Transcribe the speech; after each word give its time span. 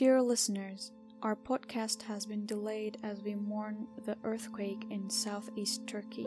Dear 0.00 0.22
listeners, 0.22 0.92
our 1.22 1.36
podcast 1.36 2.00
has 2.04 2.24
been 2.24 2.46
delayed 2.46 2.96
as 3.02 3.20
we 3.20 3.34
mourn 3.34 3.86
the 4.06 4.16
earthquake 4.24 4.86
in 4.88 5.10
southeast 5.10 5.86
Turkey. 5.86 6.24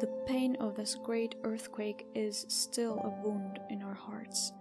The 0.00 0.10
pain 0.26 0.56
of 0.56 0.74
this 0.74 0.96
great 1.04 1.36
earthquake 1.44 2.04
is 2.16 2.46
still 2.48 2.98
a 2.98 3.24
wound 3.24 3.60
in 3.70 3.80
our 3.80 3.94
hearts. 3.94 4.52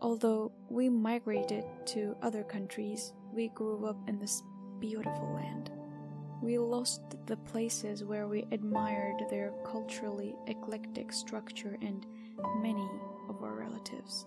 Although 0.00 0.52
we 0.70 0.88
migrated 0.88 1.64
to 1.88 2.16
other 2.22 2.42
countries, 2.44 3.12
we 3.30 3.48
grew 3.48 3.84
up 3.84 3.98
in 4.08 4.18
this 4.18 4.42
beautiful 4.80 5.34
land. 5.34 5.70
We 6.40 6.56
lost 6.56 7.02
the 7.26 7.36
places 7.36 8.02
where 8.04 8.26
we 8.26 8.46
admired 8.52 9.24
their 9.28 9.52
culturally 9.66 10.34
eclectic 10.46 11.12
structure 11.12 11.76
and 11.82 12.06
many 12.62 12.88
of 13.28 13.42
our 13.42 13.52
relatives. 13.52 14.24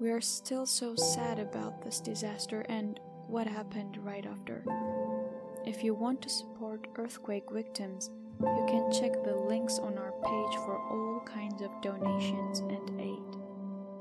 We 0.00 0.10
are 0.10 0.20
still 0.20 0.66
so 0.66 0.96
sad 0.96 1.38
about 1.38 1.80
this 1.80 2.00
disaster 2.00 2.62
and 2.68 2.98
what 3.28 3.46
happened 3.46 3.96
right 3.98 4.26
after. 4.26 4.64
If 5.64 5.84
you 5.84 5.94
want 5.94 6.20
to 6.22 6.28
support 6.28 6.88
earthquake 6.96 7.48
victims, 7.52 8.10
you 8.40 8.66
can 8.68 8.90
check 8.90 9.12
the 9.22 9.36
links 9.36 9.78
on 9.78 9.96
our 9.96 10.10
page 10.10 10.58
for 10.64 10.76
all 10.76 11.22
kinds 11.24 11.62
of 11.62 11.70
donations 11.80 12.58
and 12.58 13.00
aid. 13.00 13.40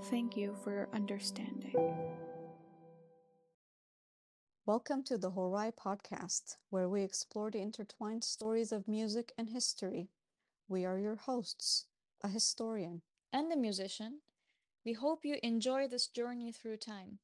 Thank 0.10 0.36
you 0.36 0.56
for 0.64 0.74
your 0.74 0.90
understanding. 0.94 1.76
Welcome 4.66 5.04
to 5.04 5.20
the 5.20 5.30
Horai 5.30 5.72
podcast, 5.72 6.56
where 6.72 6.90
we 6.90 7.04
explore 7.04 7.52
the 7.52 7.62
intertwined 7.62 8.24
stories 8.24 8.72
of 8.72 8.88
music 8.88 9.32
and 9.38 9.48
history. 9.48 10.10
We 10.68 10.86
are 10.86 10.98
your 10.98 11.18
hosts, 11.18 11.86
a 12.24 12.30
historian 12.30 13.04
and 13.32 13.54
a 13.54 13.56
musician. 13.56 14.22
We 14.86 14.94
hope 14.94 15.24
you 15.24 15.38
enjoy 15.42 15.88
this 15.88 16.08
journey 16.08 16.52
through 16.52 16.78
time. 16.78 17.20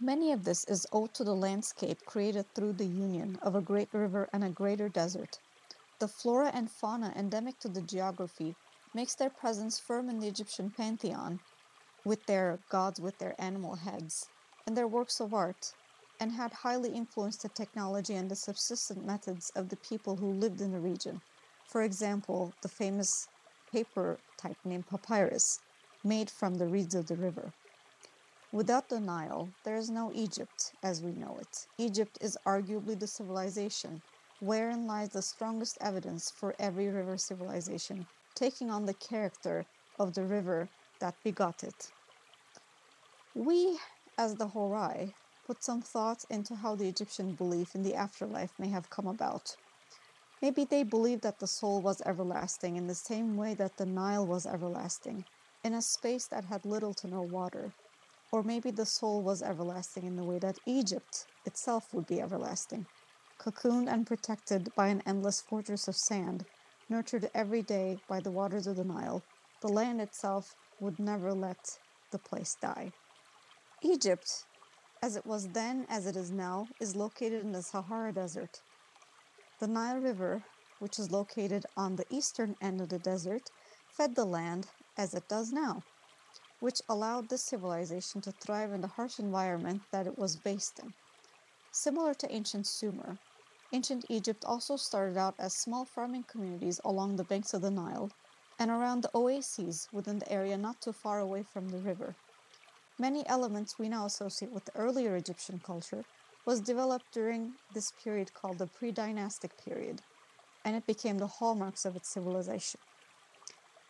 Many 0.00 0.30
of 0.32 0.44
this 0.44 0.64
is 0.64 0.86
owed 0.92 1.14
to 1.14 1.24
the 1.24 1.34
landscape 1.34 2.04
created 2.04 2.54
through 2.54 2.74
the 2.74 2.86
union 2.86 3.38
of 3.42 3.54
a 3.54 3.62
great 3.62 3.94
river 3.94 4.28
and 4.32 4.44
a 4.44 4.50
greater 4.50 4.90
desert. 4.90 5.40
The 6.00 6.08
flora 6.08 6.50
and 6.52 6.70
fauna 6.70 7.14
endemic 7.16 7.58
to 7.60 7.68
the 7.68 7.80
geography 7.80 8.56
makes 8.92 9.14
their 9.14 9.30
presence 9.30 9.78
firm 9.78 10.10
in 10.10 10.18
the 10.18 10.28
Egyptian 10.28 10.70
pantheon, 10.70 11.40
with 12.04 12.26
their 12.26 12.62
gods 12.68 13.00
with 13.00 13.18
their 13.18 13.40
animal 13.40 13.76
heads, 13.76 14.28
and 14.66 14.76
their 14.76 14.86
works 14.86 15.18
of 15.18 15.32
art, 15.32 15.74
and 16.20 16.32
had 16.32 16.52
highly 16.52 16.92
influenced 16.94 17.42
the 17.42 17.48
technology 17.48 18.14
and 18.14 18.30
the 18.30 18.36
subsistent 18.36 19.02
methods 19.04 19.50
of 19.50 19.70
the 19.70 19.76
people 19.76 20.16
who 20.16 20.30
lived 20.30 20.60
in 20.60 20.72
the 20.72 20.80
region. 20.80 21.22
For 21.66 21.82
example, 21.82 22.54
the 22.60 22.68
famous 22.68 23.28
paper 23.66 24.20
type 24.36 24.58
named 24.62 24.86
papyrus, 24.88 25.60
made 26.04 26.30
from 26.30 26.56
the 26.56 26.68
reeds 26.68 26.94
of 26.94 27.06
the 27.06 27.16
river. 27.16 27.54
Without 28.52 28.88
the 28.88 29.00
Nile, 29.00 29.48
there 29.64 29.76
is 29.76 29.90
no 29.90 30.12
Egypt 30.14 30.72
as 30.82 31.02
we 31.02 31.12
know 31.12 31.36
it. 31.40 31.66
Egypt 31.78 32.16
is 32.20 32.38
arguably 32.46 32.98
the 32.98 33.06
civilization, 33.06 34.00
wherein 34.40 34.86
lies 34.86 35.10
the 35.10 35.22
strongest 35.22 35.76
evidence 35.80 36.30
for 36.30 36.54
every 36.58 36.88
river 36.88 37.16
civilization, 37.16 38.06
taking 38.34 38.70
on 38.70 38.86
the 38.86 38.94
character 38.94 39.66
of 39.98 40.14
the 40.14 40.24
river 40.24 40.68
that 41.00 41.14
begot 41.24 41.64
it. 41.64 41.90
We, 43.34 43.78
as 44.16 44.36
the 44.36 44.48
Horai, 44.48 45.14
put 45.46 45.62
some 45.62 45.82
thought 45.82 46.24
into 46.30 46.54
how 46.54 46.74
the 46.76 46.88
Egyptian 46.88 47.34
belief 47.34 47.74
in 47.74 47.82
the 47.82 47.94
afterlife 47.94 48.52
may 48.58 48.68
have 48.68 48.90
come 48.90 49.06
about. 49.06 49.56
Maybe 50.40 50.64
they 50.64 50.82
believed 50.84 51.22
that 51.22 51.40
the 51.40 51.46
soul 51.46 51.80
was 51.80 52.00
everlasting 52.06 52.76
in 52.76 52.86
the 52.86 52.94
same 52.94 53.36
way 53.36 53.54
that 53.54 53.76
the 53.76 53.86
Nile 53.86 54.26
was 54.26 54.46
everlasting, 54.46 55.24
in 55.64 55.74
a 55.74 55.82
space 55.82 56.26
that 56.28 56.44
had 56.44 56.64
little 56.64 56.94
to 56.94 57.08
no 57.08 57.22
water. 57.22 57.74
Or 58.32 58.42
maybe 58.42 58.70
the 58.70 58.86
soul 58.86 59.22
was 59.22 59.42
everlasting 59.42 60.04
in 60.04 60.16
the 60.16 60.24
way 60.24 60.38
that 60.38 60.58
Egypt 60.66 61.28
itself 61.44 61.94
would 61.94 62.06
be 62.06 62.20
everlasting, 62.20 62.86
cocooned 63.38 63.88
and 63.88 64.06
protected 64.06 64.74
by 64.74 64.88
an 64.88 65.02
endless 65.06 65.40
fortress 65.40 65.88
of 65.88 65.96
sand, 65.96 66.44
nurtured 66.88 67.30
every 67.34 67.62
day 67.62 68.00
by 68.08 68.20
the 68.20 68.30
waters 68.30 68.66
of 68.66 68.76
the 68.76 68.84
Nile. 68.84 69.24
The 69.60 69.68
land 69.68 70.00
itself 70.00 70.56
would 70.78 70.98
never 70.98 71.32
let 71.32 71.78
the 72.10 72.18
place 72.18 72.56
die. 72.60 72.92
Egypt, 73.82 74.46
as 75.02 75.16
it 75.16 75.24
was 75.26 75.50
then 75.52 75.86
as 75.88 76.06
it 76.06 76.16
is 76.16 76.30
now, 76.32 76.68
is 76.80 76.96
located 76.96 77.42
in 77.42 77.52
the 77.52 77.62
Sahara 77.62 78.12
Desert. 78.12 78.62
The 79.60 79.68
Nile 79.68 79.98
River, 79.98 80.44
which 80.78 80.98
is 80.98 81.10
located 81.10 81.64
on 81.76 81.96
the 81.96 82.06
eastern 82.10 82.56
end 82.60 82.80
of 82.80 82.88
the 82.88 82.98
desert, 82.98 83.50
fed 83.88 84.14
the 84.14 84.24
land 84.24 84.68
as 84.96 85.14
it 85.14 85.28
does 85.28 85.52
now 85.52 85.84
which 86.60 86.80
allowed 86.88 87.28
this 87.28 87.44
civilization 87.44 88.20
to 88.22 88.32
thrive 88.32 88.72
in 88.72 88.80
the 88.80 88.86
harsh 88.86 89.18
environment 89.18 89.82
that 89.92 90.06
it 90.06 90.18
was 90.18 90.36
based 90.36 90.78
in. 90.78 90.92
Similar 91.72 92.14
to 92.14 92.34
ancient 92.34 92.66
Sumer, 92.66 93.18
ancient 93.72 94.06
Egypt 94.08 94.44
also 94.44 94.76
started 94.76 95.16
out 95.16 95.34
as 95.38 95.54
small 95.54 95.84
farming 95.84 96.24
communities 96.24 96.80
along 96.84 97.16
the 97.16 97.24
banks 97.24 97.52
of 97.52 97.62
the 97.62 97.70
Nile 97.70 98.10
and 98.58 98.70
around 98.70 99.02
the 99.02 99.10
oases 99.14 99.88
within 99.92 100.18
the 100.18 100.32
area 100.32 100.56
not 100.56 100.80
too 100.80 100.92
far 100.92 101.20
away 101.20 101.42
from 101.42 101.68
the 101.68 101.78
river. 101.78 102.14
Many 102.98 103.28
elements 103.28 103.78
we 103.78 103.90
now 103.90 104.06
associate 104.06 104.50
with 104.50 104.64
the 104.64 104.76
earlier 104.76 105.16
Egyptian 105.16 105.60
culture 105.64 106.04
was 106.46 106.60
developed 106.60 107.12
during 107.12 107.52
this 107.74 107.92
period 108.02 108.32
called 108.32 108.58
the 108.58 108.66
pre-dynastic 108.66 109.50
period, 109.62 110.00
and 110.64 110.74
it 110.74 110.86
became 110.86 111.18
the 111.18 111.26
hallmarks 111.26 111.84
of 111.84 111.96
its 111.96 112.08
civilization. 112.08 112.80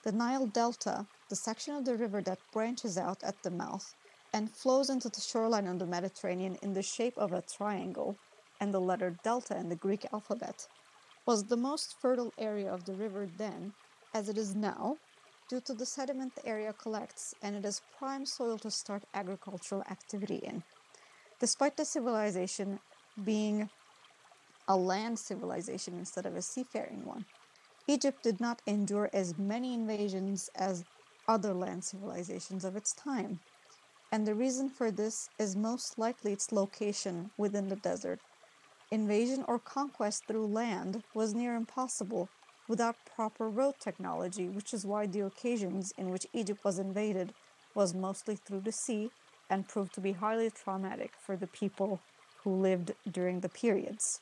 The 0.03 0.11
Nile 0.11 0.47
Delta, 0.47 1.07
the 1.29 1.37
section 1.37 1.75
of 1.75 1.85
the 1.85 1.97
river 1.97 2.23
that 2.23 2.39
branches 2.53 2.97
out 2.97 3.23
at 3.23 3.43
the 3.43 3.51
mouth 3.51 3.95
and 4.33 4.51
flows 4.51 4.91
into 4.91 5.09
the 5.09 5.21
shoreline 5.21 5.67
of 5.67 5.79
the 5.79 5.87
Mediterranean 5.87 6.57
in 6.63 6.73
the 6.75 6.83
shape 6.83 7.15
of 7.17 7.33
a 7.33 7.43
triangle 7.43 8.19
and 8.61 8.73
the 8.73 8.81
letter 8.81 9.19
delta 9.23 9.57
in 9.57 9.69
the 9.69 9.77
Greek 9.77 10.07
alphabet, 10.13 10.69
was 11.27 11.47
the 11.47 11.57
most 11.57 11.97
fertile 12.01 12.33
area 12.39 12.73
of 12.73 12.85
the 12.85 12.95
river 12.95 13.29
then, 13.37 13.73
as 14.15 14.29
it 14.29 14.39
is 14.39 14.55
now, 14.55 14.99
due 15.49 15.61
to 15.61 15.75
the 15.75 15.87
sediment 15.87 16.35
the 16.35 16.47
area 16.47 16.73
collects, 16.73 17.35
and 17.43 17.57
it 17.57 17.65
is 17.65 17.83
prime 17.99 18.25
soil 18.25 18.59
to 18.59 18.71
start 18.71 19.05
agricultural 19.15 19.83
activity 19.91 20.37
in. 20.37 20.63
Despite 21.41 21.77
the 21.77 21.85
civilization 21.85 22.81
being 23.23 23.69
a 24.69 24.77
land 24.77 25.19
civilization 25.19 25.99
instead 25.99 26.27
of 26.27 26.35
a 26.35 26.43
seafaring 26.43 27.05
one, 27.05 27.27
Egypt 27.87 28.23
did 28.23 28.41
not 28.41 28.63
endure 28.67 29.11
as 29.13 29.39
many 29.39 29.75
invasions 29.75 30.51
as 30.57 30.85
other 31.29 31.53
land 31.53 31.85
civilizations 31.85 32.65
of 32.65 32.77
its 32.77 32.93
time. 32.93 33.41
And 34.13 34.27
the 34.27 34.35
reason 34.35 34.69
for 34.69 34.91
this 34.91 35.29
is 35.39 35.57
most 35.57 35.99
likely 35.99 36.33
its 36.33 36.53
location 36.53 37.31
within 37.37 37.69
the 37.69 37.77
desert. 37.77 38.21
Invasion 38.91 39.45
or 39.49 39.59
conquest 39.59 40.27
through 40.27 40.47
land 40.47 41.03
was 41.15 41.35
near 41.35 41.57
impossible 41.57 42.29
without 42.69 42.97
proper 43.15 43.49
road 43.49 43.75
technology, 43.81 44.49
which 44.49 44.73
is 44.73 44.87
why 44.87 45.07
the 45.07 45.21
occasions 45.21 45.93
in 45.99 46.11
which 46.11 46.27
Egypt 46.33 46.65
was 46.65 46.79
invaded 46.79 47.33
was 47.75 47.95
mostly 47.95 48.37
through 48.37 48.61
the 48.61 48.73
sea 48.73 49.11
and 49.51 49.69
proved 49.69 49.93
to 49.95 50.01
be 50.01 50.13
highly 50.13 50.51
traumatic 50.51 51.11
for 51.25 51.37
the 51.37 51.47
people 51.47 52.01
who 52.43 52.55
lived 52.55 52.93
during 53.11 53.41
the 53.41 53.49
periods. 53.49 54.21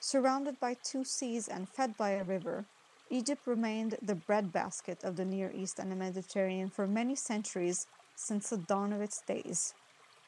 Surrounded 0.00 0.60
by 0.60 0.76
two 0.82 1.04
seas 1.04 1.48
and 1.48 1.68
fed 1.68 1.96
by 1.96 2.10
a 2.10 2.24
river, 2.24 2.64
Egypt 3.14 3.46
remained 3.46 3.96
the 4.02 4.16
breadbasket 4.16 5.04
of 5.04 5.14
the 5.14 5.24
Near 5.24 5.52
East 5.54 5.78
and 5.78 5.88
the 5.88 5.94
Mediterranean 5.94 6.68
for 6.68 6.84
many 6.84 7.14
centuries 7.14 7.86
since 8.16 8.50
the 8.50 8.56
dawn 8.56 8.92
of 8.92 9.00
its 9.00 9.22
days. 9.22 9.72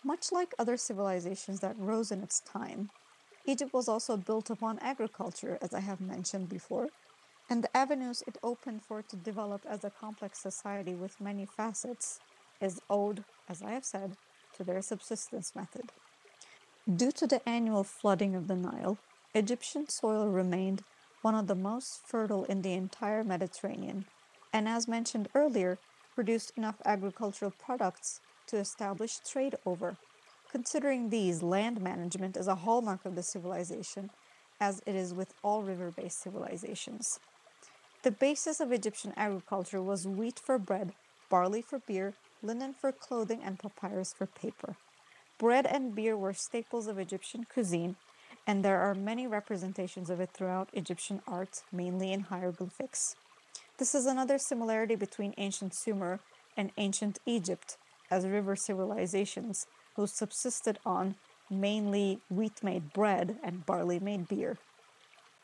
Much 0.05 0.31
like 0.31 0.55
other 0.57 0.77
civilizations 0.77 1.59
that 1.59 1.77
rose 1.81 2.13
in 2.13 2.23
its 2.23 2.39
time, 2.43 2.89
Egypt 3.45 3.75
was 3.75 3.89
also 3.89 4.17
built 4.17 4.51
upon 4.51 4.79
agriculture, 4.79 5.59
as 5.61 5.75
I 5.75 5.81
have 5.81 6.01
mentioned 6.01 6.49
before, 6.49 6.87
and 7.51 7.65
the 7.65 7.77
avenues 7.77 8.23
it 8.25 8.39
opened 8.45 8.83
for 8.87 9.01
it 9.01 9.09
to 9.09 9.17
develop 9.17 9.63
as 9.69 9.83
a 9.83 9.91
complex 9.91 10.39
society 10.39 10.95
with 10.95 11.21
many 11.21 11.45
facets 11.45 12.21
is 12.61 12.81
owed, 12.89 13.25
as 13.49 13.63
I 13.63 13.73
have 13.73 13.85
said, 13.85 14.17
to 14.57 14.63
their 14.63 14.81
subsistence 14.81 15.57
method. 15.57 15.91
Due 16.95 17.11
to 17.11 17.27
the 17.27 17.47
annual 17.49 17.83
flooding 17.83 18.37
of 18.37 18.47
the 18.47 18.55
Nile, 18.55 18.97
Egyptian 19.35 19.89
soil 19.89 20.29
remained 20.29 20.85
one 21.27 21.35
of 21.35 21.49
the 21.49 21.57
most 21.57 22.07
fertile 22.07 22.45
in 22.45 22.63
the 22.63 22.73
entire 22.73 23.25
Mediterranean, 23.25 24.05
and 24.53 24.69
as 24.69 24.87
mentioned 24.87 25.29
earlier, 25.35 25.77
produced 26.15 26.53
enough 26.57 26.77
agricultural 26.85 27.53
products 27.59 28.21
to 28.47 28.57
establish 28.57 29.19
trade 29.29 29.57
over. 29.67 29.97
Considering 30.53 31.11
these, 31.11 31.43
land 31.43 31.81
management 31.81 32.37
is 32.37 32.47
a 32.47 32.55
hallmark 32.55 33.05
of 33.05 33.17
the 33.17 33.25
civilization, 33.25 34.09
as 34.61 34.81
it 34.87 34.95
is 34.95 35.13
with 35.13 35.35
all 35.43 35.65
river 35.65 35.91
based 35.91 36.23
civilizations. 36.23 37.19
The 38.05 38.13
basis 38.13 38.61
of 38.61 38.71
Egyptian 38.71 39.13
agriculture 39.17 39.83
was 39.83 40.07
wheat 40.07 40.39
for 40.39 40.59
bread, 40.59 40.93
barley 41.29 41.61
for 41.61 41.81
beer, 41.81 42.15
linen 42.41 42.73
for 42.73 42.93
clothing, 42.93 43.41
and 43.43 43.59
papyrus 43.59 44.15
for 44.17 44.27
paper. 44.27 44.77
Bread 45.39 45.67
and 45.67 45.93
beer 45.93 46.17
were 46.17 46.33
staples 46.33 46.87
of 46.87 47.01
Egyptian 47.01 47.47
cuisine, 47.53 47.97
and 48.47 48.65
there 48.65 48.81
are 48.81 48.95
many 48.95 49.27
representations 49.27 50.09
of 50.09 50.21
it 50.21 50.31
throughout 50.33 50.71
Egyptian 50.73 51.21
art, 51.27 51.63
mainly 51.73 52.13
in 52.13 52.21
hieroglyphics. 52.21 53.17
This 53.79 53.95
is 53.95 54.07
another 54.07 54.39
similarity 54.39 54.95
between 54.95 55.35
ancient 55.37 55.75
Sumer 55.75 56.21
and 56.57 56.71
ancient 56.77 57.19
Egypt, 57.27 57.77
as 58.11 58.27
river 58.27 58.55
civilizations 58.55 59.67
who 59.97 60.07
subsisted 60.07 60.79
on 60.87 61.17
mainly 61.51 62.21
wheat 62.31 62.63
made 62.63 62.93
bread 62.93 63.37
and 63.43 63.67
barley 63.67 63.99
made 63.99 64.29
beer. 64.29 64.59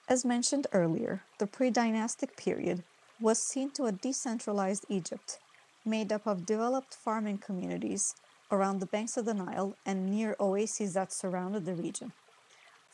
As 0.09 0.25
mentioned 0.25 0.67
earlier, 0.73 1.23
the 1.39 1.47
pre 1.47 1.71
dynastic 1.71 2.37
period 2.37 2.83
was 3.21 3.39
seen 3.39 3.71
to 3.73 3.85
a 3.85 3.93
decentralized 3.93 4.85
Egypt, 4.89 5.39
made 5.85 6.13
up 6.13 6.27
of 6.27 6.47
developed 6.47 6.95
farming 6.95 7.39
communities 7.39 8.15
around 8.51 8.79
the 8.79 8.87
banks 8.87 9.17
of 9.17 9.25
the 9.25 9.35
Nile 9.35 9.75
and 9.87 10.11
near 10.11 10.37
oases 10.39 10.95
that 10.95 11.13
surrounded 11.13 11.65
the 11.65 11.75
region. 11.75 12.13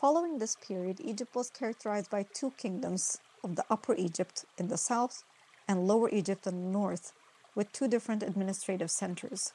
Following 0.01 0.39
this 0.39 0.55
period, 0.55 1.01
Egypt 1.01 1.35
was 1.35 1.51
characterized 1.51 2.09
by 2.09 2.25
two 2.33 2.53
kingdoms 2.53 3.19
of 3.43 3.57
the 3.57 3.65
Upper 3.69 3.97
Egypt 3.97 4.45
in 4.57 4.69
the 4.69 4.79
south 4.79 5.25
and 5.67 5.89
Lower 5.89 6.09
Egypt 6.11 6.47
in 6.47 6.55
the 6.63 6.71
north, 6.71 7.13
with 7.57 7.73
two 7.73 7.89
different 7.89 8.23
administrative 8.23 8.93
centers. 8.93 9.53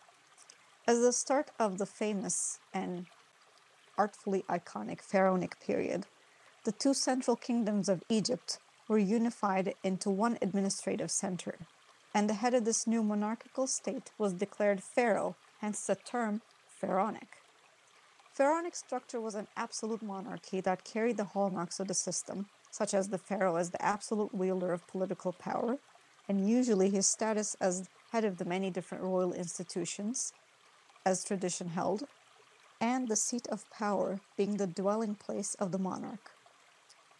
As 0.85 0.99
the 0.99 1.13
start 1.13 1.51
of 1.59 1.77
the 1.77 1.85
famous 1.85 2.59
and 2.73 3.05
artfully 3.97 4.43
iconic 4.49 4.99
pharaonic 5.01 5.61
period, 5.61 6.07
the 6.65 6.73
two 6.73 6.93
central 6.93 7.37
kingdoms 7.37 7.87
of 7.87 8.03
Egypt 8.09 8.59
were 8.89 8.97
unified 8.97 9.73
into 9.81 10.09
one 10.09 10.37
administrative 10.41 11.09
center, 11.09 11.57
and 12.13 12.29
the 12.29 12.33
head 12.33 12.53
of 12.53 12.65
this 12.65 12.85
new 12.85 13.01
monarchical 13.01 13.65
state 13.65 14.11
was 14.17 14.33
declared 14.33 14.83
pharaoh, 14.83 15.37
hence 15.61 15.85
the 15.85 15.95
term 15.95 16.41
pharaonic. 16.67 17.42
Pharaonic 18.33 18.75
structure 18.75 19.21
was 19.21 19.35
an 19.35 19.47
absolute 19.55 20.01
monarchy 20.01 20.59
that 20.61 20.83
carried 20.83 21.17
the 21.17 21.23
hallmarks 21.23 21.79
of 21.79 21.87
the 21.87 21.93
system, 21.93 22.47
such 22.71 22.95
as 22.95 23.09
the 23.09 23.19
pharaoh 23.19 23.57
as 23.57 23.69
the 23.69 23.81
absolute 23.81 24.33
wielder 24.33 24.73
of 24.73 24.87
political 24.87 25.31
power, 25.31 25.77
and 26.27 26.49
usually 26.49 26.89
his 26.89 27.07
status 27.07 27.55
as 27.61 27.87
head 28.11 28.25
of 28.25 28.37
the 28.37 28.45
many 28.45 28.71
different 28.71 29.03
royal 29.03 29.33
institutions, 29.33 30.33
as 31.05 31.23
tradition 31.23 31.67
held, 31.67 32.05
and 32.81 33.07
the 33.07 33.15
seat 33.15 33.45
of 33.49 33.69
power 33.69 34.21
being 34.35 34.57
the 34.57 34.65
dwelling 34.65 35.13
place 35.13 35.53
of 35.55 35.71
the 35.71 35.77
monarch. 35.77 36.31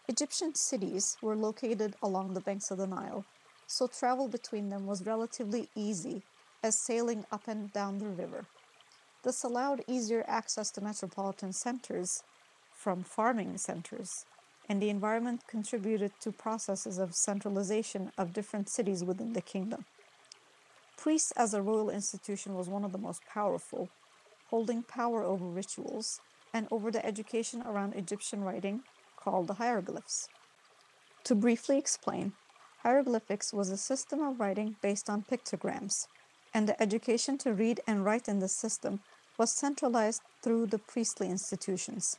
Egyptian 0.08 0.56
cities 0.56 1.18
were 1.22 1.36
located 1.36 1.96
along 2.02 2.34
the 2.34 2.42
banks 2.42 2.72
of 2.72 2.80
the 2.80 2.88
Nile, 2.88 3.28
so 3.68 3.86
travel 3.88 4.28
between 4.28 4.70
them 4.70 4.88
was 4.88 5.06
relatively 5.06 5.70
easy 5.76 6.24
as 6.64 6.80
sailing 6.80 7.24
up 7.32 7.48
and 7.48 7.72
down 7.72 8.00
the 8.00 8.08
river. 8.10 8.48
This 9.24 9.44
allowed 9.44 9.86
easier 9.88 10.26
access 10.28 10.70
to 10.72 10.82
metropolitan 10.82 11.54
centers 11.54 12.24
from 12.74 13.04
farming 13.04 13.58
centers, 13.58 14.26
and 14.68 14.82
the 14.82 14.90
environment 14.90 15.48
contributed 15.48 16.12
to 16.20 16.32
processes 16.34 16.98
of 16.98 17.16
centralization 17.16 18.12
of 18.18 18.34
different 18.34 18.68
cities 18.68 19.02
within 19.04 19.32
the 19.32 19.42
kingdom. 19.42 19.86
Priests 20.98 21.32
as 21.38 21.54
a 21.54 21.62
royal 21.62 21.90
institution 21.90 22.56
was 22.56 22.68
one 22.68 22.84
of 22.84 22.92
the 22.92 22.98
most 22.98 23.22
powerful, 23.26 23.90
holding 24.50 24.84
power 24.84 25.24
over 25.24 25.46
rituals 25.46 26.20
and 26.54 26.68
over 26.70 26.92
the 26.92 27.06
education 27.06 27.64
around 27.66 27.94
Egyptian 27.94 28.44
writing 28.44 28.84
called 29.16 29.48
the 29.48 29.56
hieroglyphs. 29.56 30.28
To 31.24 31.36
briefly 31.36 31.78
explain, 31.78 32.34
hieroglyphics 32.84 33.54
was 33.54 33.70
a 33.70 33.78
system 33.78 34.22
of 34.22 34.40
writing 34.42 34.76
based 34.82 35.10
on 35.10 35.24
pictograms, 35.24 36.08
and 36.54 36.68
the 36.68 36.82
education 36.82 37.38
to 37.40 37.54
read 37.54 37.82
and 37.88 38.06
write 38.06 38.28
in 38.28 38.40
the 38.40 38.48
system 38.48 39.00
was 39.38 39.52
centralized 39.52 40.22
through 40.42 40.68
the 40.68 40.78
priestly 40.78 41.30
institutions. 41.30 42.18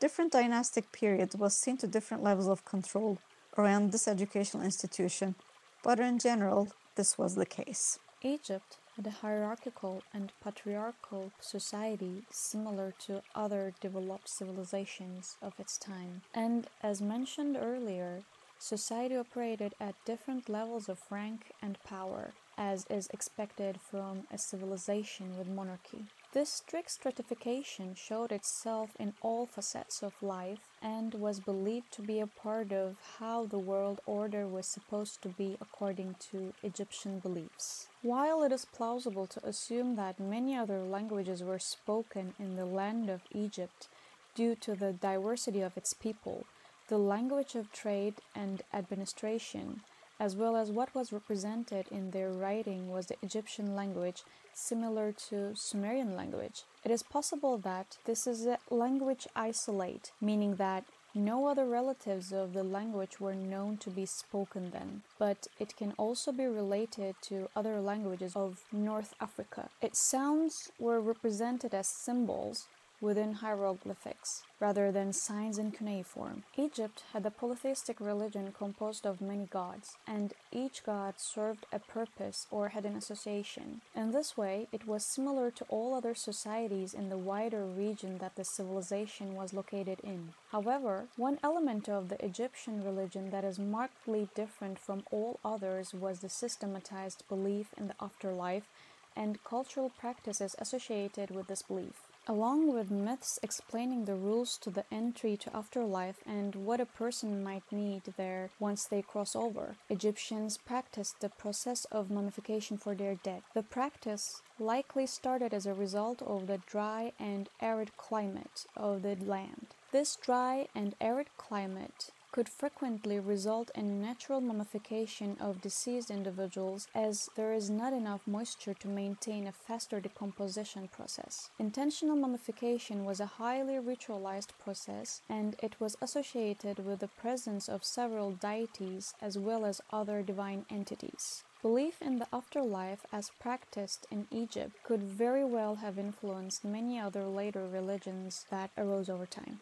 Different 0.00 0.32
dynastic 0.32 0.90
periods 0.90 1.36
was 1.36 1.54
seen 1.54 1.76
to 1.78 1.86
different 1.86 2.22
levels 2.22 2.48
of 2.48 2.64
control 2.64 3.18
around 3.56 3.92
this 3.92 4.08
educational 4.08 4.64
institution, 4.64 5.36
but 5.84 6.00
in 6.00 6.18
general, 6.18 6.68
this 6.96 7.16
was 7.16 7.34
the 7.34 7.46
case. 7.46 7.98
Egypt 8.22 8.78
had 8.96 9.06
a 9.06 9.10
hierarchical 9.10 10.02
and 10.12 10.32
patriarchal 10.42 11.32
society 11.40 12.24
similar 12.30 12.92
to 13.06 13.22
other 13.34 13.72
developed 13.80 14.28
civilizations 14.28 15.36
of 15.40 15.52
its 15.58 15.78
time. 15.78 16.22
And 16.34 16.66
as 16.82 17.00
mentioned 17.00 17.56
earlier, 17.56 18.22
society 18.58 19.16
operated 19.16 19.74
at 19.80 19.94
different 20.04 20.48
levels 20.48 20.88
of 20.88 21.00
rank 21.10 21.52
and 21.62 21.78
power, 21.84 22.32
as 22.56 22.86
is 22.90 23.08
expected 23.12 23.80
from 23.80 24.26
a 24.30 24.38
civilization 24.38 25.36
with 25.38 25.48
monarchy. 25.48 26.04
This 26.32 26.48
strict 26.48 26.90
stratification 26.90 27.94
showed 27.94 28.32
itself 28.32 28.96
in 28.98 29.12
all 29.20 29.46
facets 29.46 30.02
of 30.02 30.22
life 30.22 30.60
and 30.80 31.14
was 31.14 31.40
believed 31.40 31.92
to 31.92 32.02
be 32.02 32.20
a 32.20 32.26
part 32.26 32.72
of 32.72 32.96
how 33.18 33.44
the 33.44 33.58
world 33.58 34.00
order 34.06 34.46
was 34.46 34.66
supposed 34.66 35.20
to 35.22 35.28
be 35.28 35.56
according 35.60 36.16
to 36.30 36.54
Egyptian 36.62 37.18
beliefs. 37.18 37.88
While 38.00 38.42
it 38.42 38.52
is 38.52 38.64
plausible 38.64 39.26
to 39.26 39.46
assume 39.46 39.96
that 39.96 40.18
many 40.18 40.56
other 40.56 40.82
languages 40.82 41.42
were 41.42 41.58
spoken 41.58 42.34
in 42.38 42.56
the 42.56 42.66
land 42.66 43.10
of 43.10 43.20
Egypt 43.32 43.88
due 44.34 44.54
to 44.56 44.74
the 44.74 44.92
diversity 44.92 45.60
of 45.60 45.76
its 45.76 45.92
people, 45.92 46.46
the 46.88 46.98
language 46.98 47.54
of 47.54 47.72
trade 47.72 48.14
and 48.34 48.62
administration 48.72 49.82
as 50.22 50.36
well 50.36 50.56
as 50.56 50.70
what 50.70 50.94
was 50.94 51.12
represented 51.12 51.84
in 51.90 52.12
their 52.12 52.30
writing 52.30 52.88
was 52.88 53.06
the 53.06 53.16
Egyptian 53.22 53.74
language 53.74 54.22
similar 54.54 55.10
to 55.10 55.52
Sumerian 55.56 56.14
language. 56.14 56.62
It 56.84 56.92
is 56.92 57.02
possible 57.02 57.58
that 57.58 57.98
this 58.04 58.28
is 58.28 58.46
a 58.46 58.58
language 58.70 59.26
isolate, 59.34 60.12
meaning 60.20 60.54
that 60.56 60.84
no 61.12 61.48
other 61.48 61.66
relatives 61.66 62.32
of 62.32 62.52
the 62.52 62.62
language 62.62 63.18
were 63.18 63.34
known 63.34 63.78
to 63.78 63.90
be 63.90 64.06
spoken 64.06 64.70
then, 64.70 65.02
but 65.18 65.48
it 65.58 65.76
can 65.76 65.92
also 65.98 66.30
be 66.30 66.46
related 66.46 67.16
to 67.22 67.48
other 67.56 67.80
languages 67.80 68.36
of 68.36 68.60
North 68.70 69.14
Africa. 69.20 69.70
Its 69.80 69.98
sounds 69.98 70.70
were 70.78 71.00
represented 71.00 71.74
as 71.74 71.88
symbols 71.88 72.68
within 73.02 73.34
hieroglyphics 73.34 74.44
rather 74.60 74.92
than 74.92 75.12
signs 75.12 75.58
in 75.58 75.72
cuneiform. 75.72 76.44
Egypt 76.56 77.02
had 77.12 77.26
a 77.26 77.30
polytheistic 77.32 77.98
religion 78.00 78.54
composed 78.56 79.04
of 79.04 79.20
many 79.20 79.44
gods, 79.46 79.96
and 80.06 80.32
each 80.52 80.84
god 80.84 81.14
served 81.18 81.66
a 81.72 81.80
purpose 81.80 82.46
or 82.52 82.68
had 82.68 82.86
an 82.86 82.94
association. 82.94 83.80
In 83.96 84.12
this 84.12 84.36
way, 84.36 84.68
it 84.70 84.86
was 84.86 85.04
similar 85.04 85.50
to 85.50 85.64
all 85.68 85.94
other 85.94 86.14
societies 86.14 86.94
in 86.94 87.08
the 87.08 87.18
wider 87.18 87.64
region 87.64 88.18
that 88.18 88.36
the 88.36 88.44
civilization 88.44 89.34
was 89.34 89.52
located 89.52 89.98
in. 90.04 90.34
However, 90.52 91.08
one 91.16 91.40
element 91.42 91.88
of 91.88 92.08
the 92.08 92.24
Egyptian 92.24 92.84
religion 92.84 93.30
that 93.30 93.42
is 93.44 93.58
markedly 93.58 94.28
different 94.36 94.78
from 94.78 95.02
all 95.10 95.40
others 95.44 95.92
was 95.92 96.20
the 96.20 96.28
systematized 96.28 97.24
belief 97.28 97.74
in 97.76 97.88
the 97.88 97.96
afterlife 98.00 98.68
and 99.16 99.42
cultural 99.42 99.90
practices 99.98 100.54
associated 100.60 101.30
with 101.32 101.48
this 101.48 101.62
belief 101.62 102.06
along 102.28 102.72
with 102.72 102.90
myths 102.90 103.38
explaining 103.42 104.04
the 104.04 104.14
rules 104.14 104.56
to 104.58 104.70
the 104.70 104.84
entry 104.92 105.36
to 105.36 105.54
afterlife 105.56 106.16
and 106.26 106.54
what 106.54 106.80
a 106.80 106.86
person 106.86 107.42
might 107.42 107.64
need 107.70 108.02
there 108.16 108.50
once 108.58 108.84
they 108.84 109.02
cross 109.02 109.34
over. 109.34 109.76
Egyptians 109.88 110.58
practiced 110.58 111.20
the 111.20 111.28
process 111.28 111.84
of 111.86 112.10
mummification 112.10 112.76
for 112.76 112.94
their 112.94 113.14
dead. 113.14 113.42
The 113.54 113.62
practice 113.62 114.42
likely 114.58 115.06
started 115.06 115.52
as 115.52 115.66
a 115.66 115.74
result 115.74 116.22
of 116.22 116.46
the 116.46 116.58
dry 116.66 117.12
and 117.18 117.48
arid 117.60 117.96
climate 117.96 118.66
of 118.76 119.02
the 119.02 119.16
land. 119.16 119.68
This 119.90 120.16
dry 120.16 120.68
and 120.74 120.94
arid 121.00 121.28
climate 121.36 122.10
could 122.32 122.48
frequently 122.48 123.20
result 123.20 123.70
in 123.74 124.00
natural 124.00 124.40
mummification 124.40 125.36
of 125.38 125.60
deceased 125.60 126.10
individuals 126.10 126.88
as 126.94 127.28
there 127.36 127.52
is 127.52 127.68
not 127.68 127.92
enough 127.92 128.22
moisture 128.26 128.72
to 128.72 128.88
maintain 128.88 129.46
a 129.46 129.52
faster 129.52 130.00
decomposition 130.00 130.88
process. 130.88 131.50
Intentional 131.58 132.16
mummification 132.16 133.04
was 133.04 133.20
a 133.20 133.26
highly 133.26 133.74
ritualized 133.74 134.48
process 134.58 135.20
and 135.28 135.56
it 135.62 135.78
was 135.78 135.96
associated 136.00 136.84
with 136.86 137.00
the 137.00 137.08
presence 137.08 137.68
of 137.68 137.84
several 137.84 138.32
deities 138.32 139.14
as 139.20 139.36
well 139.36 139.66
as 139.66 139.82
other 139.92 140.22
divine 140.22 140.64
entities. 140.70 141.44
Belief 141.60 142.00
in 142.00 142.18
the 142.18 142.26
afterlife 142.32 143.04
as 143.12 143.30
practiced 143.38 144.06
in 144.10 144.26
Egypt 144.30 144.72
could 144.82 145.02
very 145.02 145.44
well 145.44 145.76
have 145.76 145.98
influenced 145.98 146.64
many 146.64 146.98
other 146.98 147.24
later 147.24 147.68
religions 147.68 148.46
that 148.50 148.70
arose 148.76 149.08
over 149.08 149.26
time. 149.26 149.60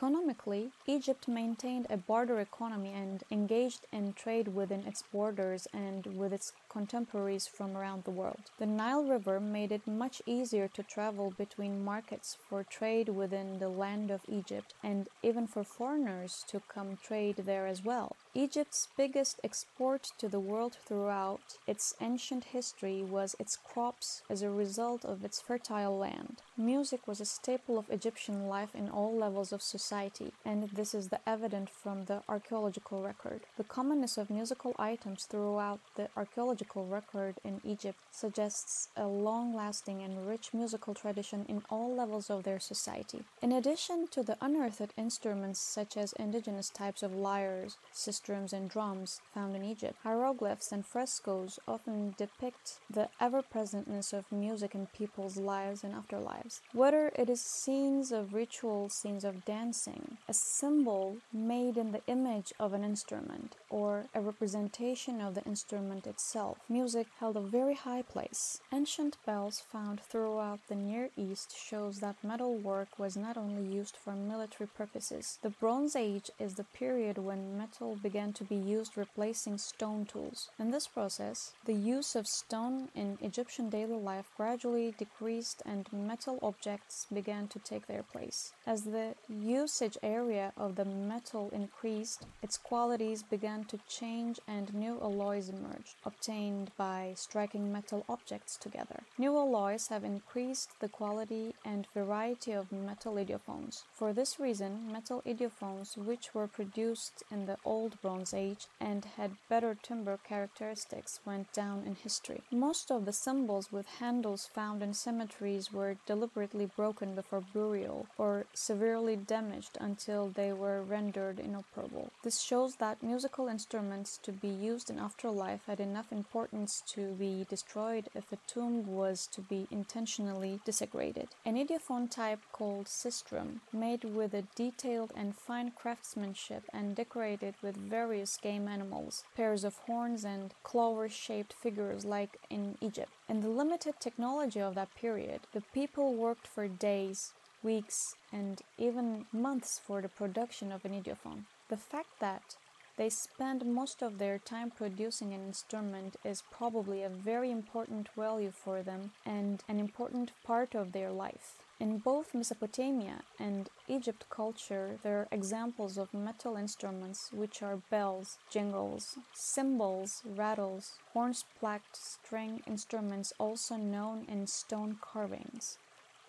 Economically, 0.00 0.70
Egypt 0.86 1.26
maintained 1.26 1.88
a 1.90 1.96
barter 1.96 2.38
economy 2.38 2.92
and 2.92 3.24
engaged 3.32 3.84
in 3.90 4.12
trade 4.12 4.46
within 4.46 4.86
its 4.86 5.02
borders 5.02 5.66
and 5.72 6.06
with 6.16 6.32
its 6.32 6.52
contemporaries 6.78 7.48
from 7.48 7.76
around 7.76 8.04
the 8.04 8.18
world. 8.20 8.44
The 8.60 8.72
Nile 8.80 9.02
River 9.02 9.40
made 9.40 9.72
it 9.72 9.84
much 10.04 10.22
easier 10.26 10.68
to 10.68 10.82
travel 10.84 11.34
between 11.36 11.84
markets 11.84 12.36
for 12.48 12.62
trade 12.62 13.08
within 13.08 13.58
the 13.58 13.68
land 13.68 14.12
of 14.12 14.20
Egypt 14.28 14.74
and 14.80 15.08
even 15.28 15.48
for 15.48 15.64
foreigners 15.64 16.44
to 16.50 16.62
come 16.74 16.96
trade 17.02 17.38
there 17.46 17.66
as 17.66 17.82
well. 17.84 18.14
Egypt's 18.32 18.86
biggest 18.96 19.40
export 19.42 20.12
to 20.18 20.28
the 20.28 20.38
world 20.50 20.76
throughout 20.86 21.46
its 21.66 21.94
ancient 22.00 22.44
history 22.56 23.02
was 23.02 23.34
its 23.40 23.56
crops 23.56 24.22
as 24.30 24.42
a 24.42 24.50
result 24.50 25.04
of 25.04 25.24
its 25.24 25.40
fertile 25.40 25.98
land. 25.98 26.42
Music 26.56 27.08
was 27.08 27.20
a 27.20 27.32
staple 27.38 27.76
of 27.78 27.90
Egyptian 27.90 28.46
life 28.46 28.74
in 28.74 28.88
all 28.88 29.12
levels 29.16 29.52
of 29.52 29.62
society, 29.62 30.32
and 30.44 30.68
this 30.70 30.94
is 30.94 31.08
the 31.08 31.20
evident 31.26 31.68
from 31.68 32.04
the 32.04 32.22
archaeological 32.28 33.02
record. 33.02 33.40
The 33.56 33.64
commonness 33.64 34.16
of 34.16 34.30
musical 34.30 34.74
items 34.78 35.24
throughout 35.24 35.80
the 35.96 36.08
archaeological 36.16 36.67
record 36.76 37.36
in 37.44 37.60
Egypt 37.64 37.98
suggests 38.10 38.88
a 38.96 39.06
long 39.06 39.54
lasting 39.54 40.02
and 40.02 40.26
rich 40.26 40.54
musical 40.54 40.94
tradition 40.94 41.44
in 41.48 41.62
all 41.70 41.94
levels 41.94 42.30
of 42.30 42.44
their 42.44 42.60
society. 42.60 43.24
In 43.42 43.52
addition 43.52 44.08
to 44.12 44.22
the 44.22 44.36
unearthed 44.40 44.92
instruments 44.96 45.60
such 45.60 45.96
as 45.96 46.12
indigenous 46.14 46.70
types 46.70 47.02
of 47.02 47.14
lyres, 47.14 47.76
sistrums, 47.94 48.52
and 48.52 48.68
drums 48.68 49.20
found 49.34 49.54
in 49.54 49.64
Egypt, 49.64 49.96
hieroglyphs 50.02 50.72
and 50.72 50.84
frescoes 50.84 51.58
often 51.68 52.14
depict 52.16 52.78
the 52.90 53.08
ever 53.20 53.42
presentness 53.42 54.12
of 54.12 54.30
music 54.32 54.74
in 54.74 54.86
people's 54.86 55.36
lives 55.36 55.84
and 55.84 55.94
afterlives. 55.94 56.60
Whether 56.72 57.12
it 57.16 57.28
is 57.28 57.40
scenes 57.40 58.12
of 58.12 58.34
ritual, 58.34 58.88
scenes 58.88 59.24
of 59.24 59.44
dancing, 59.44 60.18
a 60.28 60.34
symbol 60.34 61.18
made 61.32 61.76
in 61.76 61.92
the 61.92 62.02
image 62.06 62.52
of 62.58 62.72
an 62.72 62.84
instrument, 62.84 63.56
or 63.70 64.06
a 64.14 64.20
representation 64.20 65.20
of 65.20 65.34
the 65.34 65.44
instrument 65.44 66.06
itself, 66.06 66.47
music 66.68 67.06
held 67.18 67.36
a 67.36 67.40
very 67.40 67.74
high 67.74 68.02
place. 68.02 68.60
Ancient 68.72 69.16
bells 69.26 69.60
found 69.60 70.00
throughout 70.00 70.60
the 70.68 70.74
Near 70.74 71.10
East 71.16 71.56
shows 71.56 72.00
that 72.00 72.22
metal 72.22 72.54
work 72.56 72.98
was 72.98 73.16
not 73.16 73.36
only 73.36 73.64
used 73.74 73.96
for 73.96 74.12
military 74.12 74.68
purposes. 74.68 75.38
The 75.42 75.50
Bronze 75.50 75.94
Age 75.96 76.30
is 76.38 76.54
the 76.54 76.64
period 76.64 77.18
when 77.18 77.58
metal 77.58 77.96
began 78.02 78.32
to 78.34 78.44
be 78.44 78.56
used 78.56 78.96
replacing 78.96 79.58
stone 79.58 80.06
tools. 80.06 80.48
In 80.58 80.70
this 80.70 80.86
process, 80.86 81.52
the 81.64 81.74
use 81.74 82.14
of 82.14 82.26
stone 82.26 82.88
in 82.94 83.18
Egyptian 83.20 83.68
daily 83.68 83.98
life 83.98 84.30
gradually 84.36 84.94
decreased 84.96 85.62
and 85.66 85.86
metal 85.92 86.38
objects 86.42 87.06
began 87.12 87.48
to 87.48 87.58
take 87.58 87.86
their 87.86 88.02
place. 88.02 88.52
As 88.66 88.82
the 88.82 89.14
usage 89.28 89.98
area 90.02 90.52
of 90.56 90.76
the 90.76 90.84
metal 90.84 91.50
increased, 91.52 92.26
its 92.42 92.56
qualities 92.56 93.22
began 93.22 93.64
to 93.64 93.78
change 93.88 94.38
and 94.46 94.72
new 94.74 94.98
alloys 95.00 95.48
emerged, 95.48 95.96
obtained 96.04 96.37
by 96.76 97.14
striking 97.16 97.72
metal 97.72 98.04
objects 98.08 98.56
together. 98.56 99.02
New 99.18 99.36
alloys 99.36 99.88
have 99.88 100.04
increased 100.04 100.70
the 100.78 100.88
quality 100.88 101.54
and 101.64 101.86
variety 101.92 102.52
of 102.52 102.70
metal 102.70 103.14
idiophones. 103.14 103.82
For 103.92 104.12
this 104.12 104.38
reason, 104.38 104.92
metal 104.92 105.22
idiophones, 105.26 105.96
which 105.96 106.34
were 106.34 106.46
produced 106.46 107.24
in 107.30 107.46
the 107.46 107.56
Old 107.64 108.00
Bronze 108.00 108.32
Age 108.32 108.66
and 108.80 109.04
had 109.16 109.32
better 109.48 109.76
timbre 109.82 110.18
characteristics, 110.28 111.18
went 111.24 111.52
down 111.52 111.82
in 111.84 111.96
history. 111.96 112.42
Most 112.52 112.92
of 112.92 113.04
the 113.04 113.12
cymbals 113.12 113.72
with 113.72 113.86
handles 113.98 114.46
found 114.46 114.82
in 114.82 114.94
cemeteries 114.94 115.72
were 115.72 115.96
deliberately 116.06 116.66
broken 116.66 117.14
before 117.16 117.42
burial 117.52 118.06
or 118.16 118.46
severely 118.54 119.16
damaged 119.16 119.76
until 119.80 120.28
they 120.28 120.52
were 120.52 120.82
rendered 120.82 121.40
inoperable. 121.40 122.12
This 122.22 122.40
shows 122.40 122.76
that 122.76 123.02
musical 123.02 123.48
instruments 123.48 124.18
to 124.22 124.30
be 124.32 124.48
used 124.48 124.88
in 124.90 124.98
afterlife 124.98 125.64
had 125.66 125.80
enough 125.80 126.12
importance 126.28 126.82
to 126.86 127.14
be 127.14 127.46
destroyed 127.48 128.06
if 128.14 128.30
a 128.30 128.38
tomb 128.46 128.86
was 128.86 129.26
to 129.32 129.40
be 129.40 129.66
intentionally 129.70 130.60
desecrated. 130.66 131.28
An 131.46 131.56
idiophone 131.56 132.10
type 132.10 132.40
called 132.52 132.86
sistrum, 132.86 133.60
made 133.72 134.04
with 134.04 134.34
a 134.34 134.44
detailed 134.54 135.10
and 135.16 135.34
fine 135.34 135.70
craftsmanship 135.70 136.64
and 136.70 136.94
decorated 136.94 137.54
with 137.62 137.76
various 137.76 138.36
game 138.36 138.68
animals, 138.68 139.24
pairs 139.34 139.64
of 139.64 139.78
horns 139.86 140.22
and 140.22 140.52
clover-shaped 140.64 141.54
figures 141.54 142.04
like 142.04 142.36
in 142.50 142.76
Egypt. 142.82 143.12
In 143.26 143.40
the 143.40 143.48
limited 143.48 143.94
technology 143.98 144.60
of 144.60 144.74
that 144.74 144.94
period, 144.94 145.40
the 145.54 145.62
people 145.72 146.14
worked 146.14 146.46
for 146.46 146.68
days, 146.68 147.32
weeks, 147.62 148.14
and 148.30 148.60
even 148.76 149.24
months 149.32 149.80
for 149.82 150.02
the 150.02 150.10
production 150.10 150.72
of 150.72 150.84
an 150.84 150.92
idiophone. 150.92 151.44
The 151.70 151.78
fact 151.78 152.20
that 152.20 152.56
they 152.98 153.08
spend 153.08 153.64
most 153.64 154.02
of 154.02 154.18
their 154.18 154.38
time 154.38 154.70
producing 154.70 155.32
an 155.32 155.40
instrument 155.46 156.16
is 156.24 156.42
probably 156.50 157.02
a 157.02 157.08
very 157.08 157.50
important 157.50 158.08
value 158.16 158.50
for 158.50 158.82
them 158.82 159.12
and 159.24 159.62
an 159.68 159.78
important 159.78 160.32
part 160.44 160.74
of 160.74 160.90
their 160.92 161.12
life. 161.12 161.54
In 161.80 161.98
both 161.98 162.34
Mesopotamia 162.34 163.20
and 163.38 163.70
Egypt 163.86 164.24
culture, 164.30 164.98
there 165.04 165.20
are 165.20 165.28
examples 165.30 165.96
of 165.96 166.12
metal 166.12 166.56
instruments 166.56 167.30
which 167.32 167.62
are 167.62 167.84
bells, 167.88 168.38
jingles, 168.50 169.16
cymbals, 169.32 170.22
rattles, 170.26 170.98
horns-placked 171.12 171.96
string 171.96 172.62
instruments 172.66 173.32
also 173.38 173.76
known 173.76 174.26
in 174.28 174.48
stone 174.48 174.98
carvings. 175.00 175.78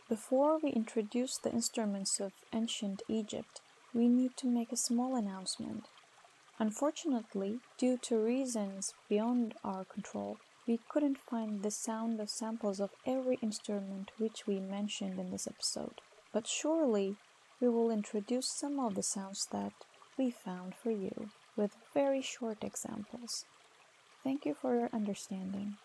Before 0.08 0.60
we 0.60 0.70
introduce 0.70 1.38
the 1.38 1.52
instruments 1.52 2.20
of 2.20 2.34
ancient 2.54 3.02
Egypt, 3.08 3.62
we 3.92 4.08
need 4.08 4.38
to 4.38 4.48
make 4.48 4.72
a 4.72 4.78
small 4.78 5.16
announcement. 5.16 5.88
Unfortunately, 6.60 7.60
due 7.78 7.98
to 7.98 8.18
reasons 8.18 8.94
beyond 9.08 9.54
our 9.64 9.86
control, 9.86 10.38
we 10.68 10.78
couldn't 10.92 11.18
find 11.18 11.64
the 11.64 11.72
sound 11.72 12.20
of 12.20 12.30
samples 12.30 12.82
of 12.82 12.90
every 13.08 13.38
instrument 13.42 14.12
which 14.18 14.46
we 14.46 14.60
mentioned 14.60 15.18
in 15.18 15.32
this 15.32 15.48
episode. 15.48 16.02
But 16.34 16.48
surely 16.48 17.16
we 17.62 17.70
will 17.70 17.90
introduce 17.90 18.52
some 18.52 18.78
of 18.78 18.96
the 18.96 19.04
sounds 19.04 19.48
that 19.54 19.72
we 20.18 20.32
found 20.32 20.74
for 20.76 20.92
you 20.92 21.30
with 21.56 21.78
very 21.94 22.22
short 22.22 22.62
examples. 22.62 23.46
Thank 24.22 24.46
you 24.46 24.54
for 24.54 24.76
your 24.76 24.90
understanding. 24.92 25.78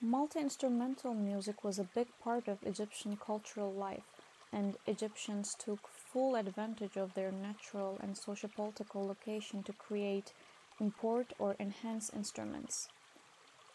Multi 0.00 0.40
instrumental 0.40 1.14
music 1.14 1.62
was 1.62 1.78
a 1.78 1.88
big 1.94 2.08
part 2.22 2.48
of 2.48 2.58
Egyptian 2.64 3.16
cultural 3.16 3.72
life, 3.72 4.02
and 4.52 4.76
Egyptians 4.86 5.54
took 5.56 5.88
full 6.12 6.36
advantage 6.36 6.96
of 6.96 7.14
their 7.14 7.32
natural 7.32 7.98
and 8.02 8.14
sociopolitical 8.14 9.08
location 9.08 9.62
to 9.62 9.72
create, 9.72 10.32
import, 10.80 11.32
or 11.38 11.56
enhance 11.58 12.10
instruments. 12.14 12.88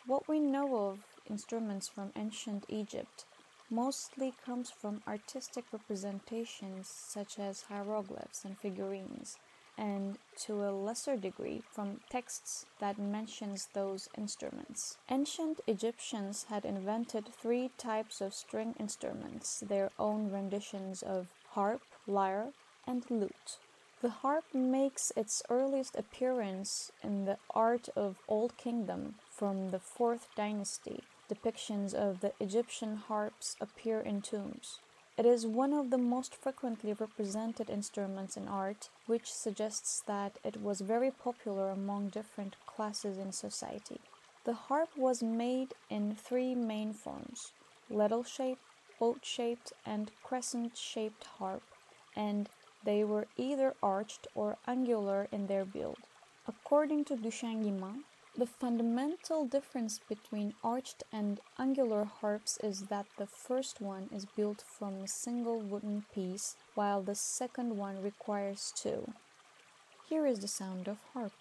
What 0.05 0.27
we 0.29 0.39
know 0.39 0.89
of 0.89 0.99
instruments 1.29 1.87
from 1.87 2.11
ancient 2.15 2.65
Egypt 2.69 3.25
mostly 3.69 4.33
comes 4.45 4.69
from 4.69 5.01
artistic 5.07 5.65
representations 5.73 6.87
such 6.87 7.39
as 7.39 7.63
hieroglyphs 7.63 8.45
and 8.45 8.57
figurines, 8.57 9.37
and 9.77 10.17
to 10.45 10.63
a 10.63 10.71
lesser 10.71 11.17
degree 11.17 11.61
from 11.73 11.99
texts 12.09 12.65
that 12.79 12.97
mentions 12.97 13.67
those 13.73 14.07
instruments. 14.17 14.97
Ancient 15.09 15.59
Egyptians 15.67 16.45
had 16.49 16.65
invented 16.65 17.27
three 17.27 17.71
types 17.77 18.21
of 18.21 18.33
string 18.33 18.73
instruments, 18.79 19.59
their 19.67 19.89
own 19.99 20.31
renditions 20.31 21.01
of 21.01 21.27
harp, 21.49 21.81
lyre, 22.07 22.53
and 22.85 23.03
lute. 23.09 23.57
The 24.01 24.09
harp 24.09 24.45
makes 24.53 25.11
its 25.15 25.41
earliest 25.49 25.95
appearance 25.95 26.91
in 27.03 27.25
the 27.25 27.37
art 27.49 27.89
of 27.95 28.17
Old 28.27 28.55
Kingdom 28.57 29.15
from 29.29 29.69
the 29.71 29.79
4th 29.79 30.27
dynasty. 30.35 31.03
Depictions 31.29 31.93
of 31.93 32.21
the 32.21 32.31
Egyptian 32.39 32.95
harps 32.97 33.55
appear 33.59 33.99
in 33.99 34.21
tombs. 34.21 34.79
It 35.17 35.25
is 35.25 35.47
one 35.47 35.73
of 35.73 35.89
the 35.89 35.97
most 35.97 36.35
frequently 36.35 36.93
represented 36.93 37.71
instruments 37.71 38.37
in 38.37 38.47
art, 38.47 38.89
which 39.07 39.33
suggests 39.33 40.01
that 40.05 40.37
it 40.43 40.61
was 40.61 40.81
very 40.81 41.09
popular 41.09 41.71
among 41.71 42.09
different 42.09 42.55
classes 42.67 43.17
in 43.17 43.31
society. 43.31 43.99
The 44.43 44.53
harp 44.53 44.95
was 44.95 45.23
made 45.23 45.73
in 45.89 46.15
three 46.15 46.53
main 46.53 46.93
forms 46.93 47.51
ladle 47.89 48.23
shaped, 48.23 48.61
boat 48.99 49.25
shaped, 49.25 49.73
and 49.85 50.11
crescent 50.23 50.77
shaped 50.77 51.25
harp, 51.39 51.63
and 52.17 52.49
they 52.83 53.03
were 53.03 53.27
either 53.37 53.75
arched 53.81 54.27
or 54.33 54.57
angular 54.67 55.27
in 55.31 55.47
their 55.47 55.63
build. 55.63 55.99
According 56.47 57.05
to 57.05 57.15
Duchesne 57.15 57.63
Guillemin, 57.63 58.03
the 58.35 58.45
fundamental 58.45 59.45
difference 59.45 59.99
between 60.07 60.53
arched 60.63 61.03
and 61.11 61.39
angular 61.57 62.05
harps 62.05 62.57
is 62.63 62.81
that 62.83 63.05
the 63.17 63.25
first 63.25 63.81
one 63.81 64.09
is 64.13 64.25
built 64.25 64.63
from 64.67 65.01
a 65.01 65.07
single 65.07 65.59
wooden 65.59 66.05
piece, 66.13 66.55
while 66.75 67.01
the 67.01 67.15
second 67.15 67.77
one 67.77 68.01
requires 68.01 68.73
two. 68.75 69.11
Here 70.07 70.25
is 70.25 70.39
the 70.39 70.47
sound 70.47 70.87
of 70.87 70.97
harp. 71.13 71.33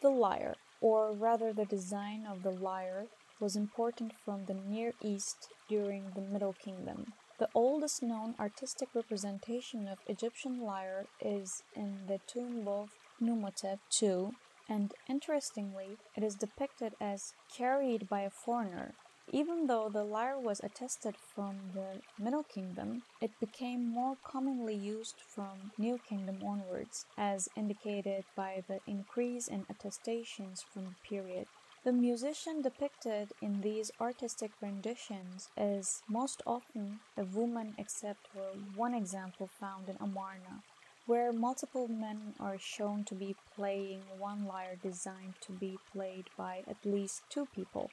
The 0.00 0.10
lyre, 0.10 0.56
or 0.80 1.12
rather 1.12 1.52
the 1.52 1.66
design 1.66 2.26
of 2.26 2.42
the 2.42 2.50
lyre, 2.50 3.06
was 3.40 3.56
important 3.56 4.12
from 4.24 4.44
the 4.44 4.54
Near 4.54 4.92
East 5.02 5.48
during 5.68 6.10
the 6.14 6.20
Middle 6.20 6.52
Kingdom. 6.52 7.14
The 7.38 7.48
oldest 7.54 8.02
known 8.02 8.34
artistic 8.38 8.90
representation 8.94 9.88
of 9.88 9.98
Egyptian 10.06 10.60
lyre 10.60 11.06
is 11.20 11.62
in 11.74 12.06
the 12.06 12.20
tomb 12.26 12.68
of 12.68 12.90
Khnumhotep 13.20 13.78
II, 14.02 14.32
and 14.68 14.92
interestingly, 15.08 15.96
it 16.14 16.22
is 16.22 16.34
depicted 16.34 16.92
as 17.00 17.32
carried 17.56 18.08
by 18.08 18.20
a 18.20 18.30
foreigner. 18.30 18.92
Even 19.32 19.68
though 19.68 19.88
the 19.88 20.04
lyre 20.04 20.38
was 20.38 20.60
attested 20.60 21.14
from 21.16 21.56
the 21.72 22.02
Middle 22.22 22.42
Kingdom, 22.42 23.02
it 23.20 23.30
became 23.40 23.88
more 23.88 24.16
commonly 24.24 24.74
used 24.74 25.16
from 25.20 25.70
New 25.78 25.98
Kingdom 26.08 26.42
onwards, 26.44 27.06
as 27.16 27.48
indicated 27.56 28.24
by 28.36 28.64
the 28.66 28.80
increase 28.86 29.46
in 29.46 29.66
attestations 29.70 30.62
from 30.62 30.84
the 30.84 31.08
period. 31.08 31.46
The 31.82 31.92
musician 31.92 32.60
depicted 32.60 33.32
in 33.40 33.62
these 33.62 33.90
artistic 33.98 34.52
renditions 34.60 35.48
is 35.56 36.02
most 36.06 36.42
often 36.46 37.00
a 37.16 37.24
woman, 37.24 37.74
except 37.78 38.26
for 38.26 38.52
one 38.76 38.92
example 38.94 39.46
found 39.46 39.88
in 39.88 39.96
Amarna, 39.98 40.62
where 41.06 41.32
multiple 41.32 41.88
men 41.88 42.34
are 42.38 42.58
shown 42.58 43.04
to 43.04 43.14
be 43.14 43.34
playing 43.56 44.02
one 44.18 44.44
lyre 44.44 44.76
designed 44.76 45.36
to 45.40 45.52
be 45.52 45.78
played 45.90 46.26
by 46.36 46.64
at 46.68 46.84
least 46.84 47.22
two 47.30 47.46
people. 47.46 47.90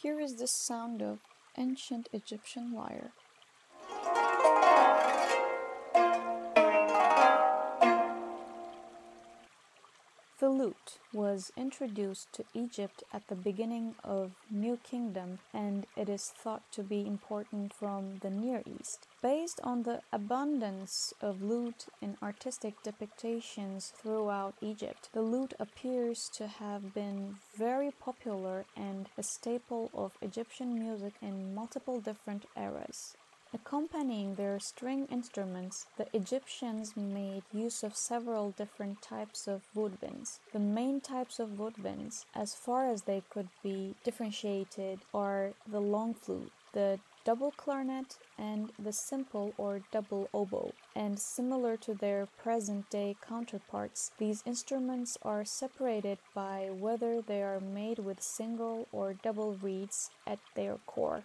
Here 0.00 0.20
is 0.20 0.36
the 0.36 0.46
sound 0.46 1.02
of 1.02 1.18
ancient 1.56 2.08
Egyptian 2.12 2.72
lyre. 2.72 3.10
The 10.58 10.64
lute 10.64 10.98
was 11.12 11.52
introduced 11.56 12.32
to 12.32 12.44
Egypt 12.52 13.04
at 13.12 13.28
the 13.28 13.36
beginning 13.36 13.94
of 14.02 14.32
New 14.50 14.76
Kingdom 14.78 15.38
and 15.54 15.86
it 15.96 16.08
is 16.08 16.32
thought 16.36 16.64
to 16.72 16.82
be 16.82 17.06
important 17.06 17.72
from 17.72 18.18
the 18.22 18.30
Near 18.30 18.64
East. 18.66 19.06
Based 19.22 19.60
on 19.62 19.84
the 19.84 20.02
abundance 20.12 21.14
of 21.20 21.42
lute 21.42 21.86
in 22.02 22.16
artistic 22.20 22.74
depictions 22.82 23.92
throughout 23.92 24.56
Egypt, 24.60 25.10
the 25.12 25.22
lute 25.22 25.54
appears 25.60 26.28
to 26.34 26.48
have 26.48 26.92
been 26.92 27.36
very 27.56 27.92
popular 27.92 28.64
and 28.76 29.08
a 29.16 29.22
staple 29.22 29.92
of 29.94 30.18
Egyptian 30.20 30.76
music 30.76 31.14
in 31.22 31.54
multiple 31.54 32.00
different 32.00 32.46
eras. 32.56 33.14
Accompanying 33.54 34.34
their 34.34 34.60
string 34.60 35.06
instruments, 35.10 35.86
the 35.96 36.06
Egyptians 36.14 36.94
made 36.98 37.42
use 37.50 37.82
of 37.82 37.96
several 37.96 38.50
different 38.50 39.00
types 39.00 39.48
of 39.48 39.62
woodwinds. 39.74 40.40
The 40.52 40.58
main 40.58 41.00
types 41.00 41.38
of 41.38 41.56
woodwinds, 41.56 42.26
as 42.34 42.54
far 42.54 42.90
as 42.90 43.02
they 43.02 43.22
could 43.30 43.48
be 43.62 43.94
differentiated, 44.04 45.00
are 45.14 45.54
the 45.66 45.80
long 45.80 46.12
flute, 46.12 46.52
the 46.74 47.00
double 47.24 47.50
clarinet, 47.52 48.18
and 48.36 48.70
the 48.78 48.92
simple 48.92 49.54
or 49.56 49.80
double 49.92 50.28
oboe. 50.34 50.74
And 50.94 51.18
similar 51.18 51.78
to 51.78 51.94
their 51.94 52.26
present 52.26 52.90
day 52.90 53.16
counterparts, 53.26 54.10
these 54.18 54.42
instruments 54.44 55.16
are 55.22 55.46
separated 55.46 56.18
by 56.34 56.68
whether 56.70 57.22
they 57.22 57.42
are 57.42 57.60
made 57.60 57.98
with 57.98 58.22
single 58.22 58.88
or 58.92 59.14
double 59.14 59.54
reeds 59.54 60.10
at 60.26 60.38
their 60.54 60.76
core. 60.84 61.22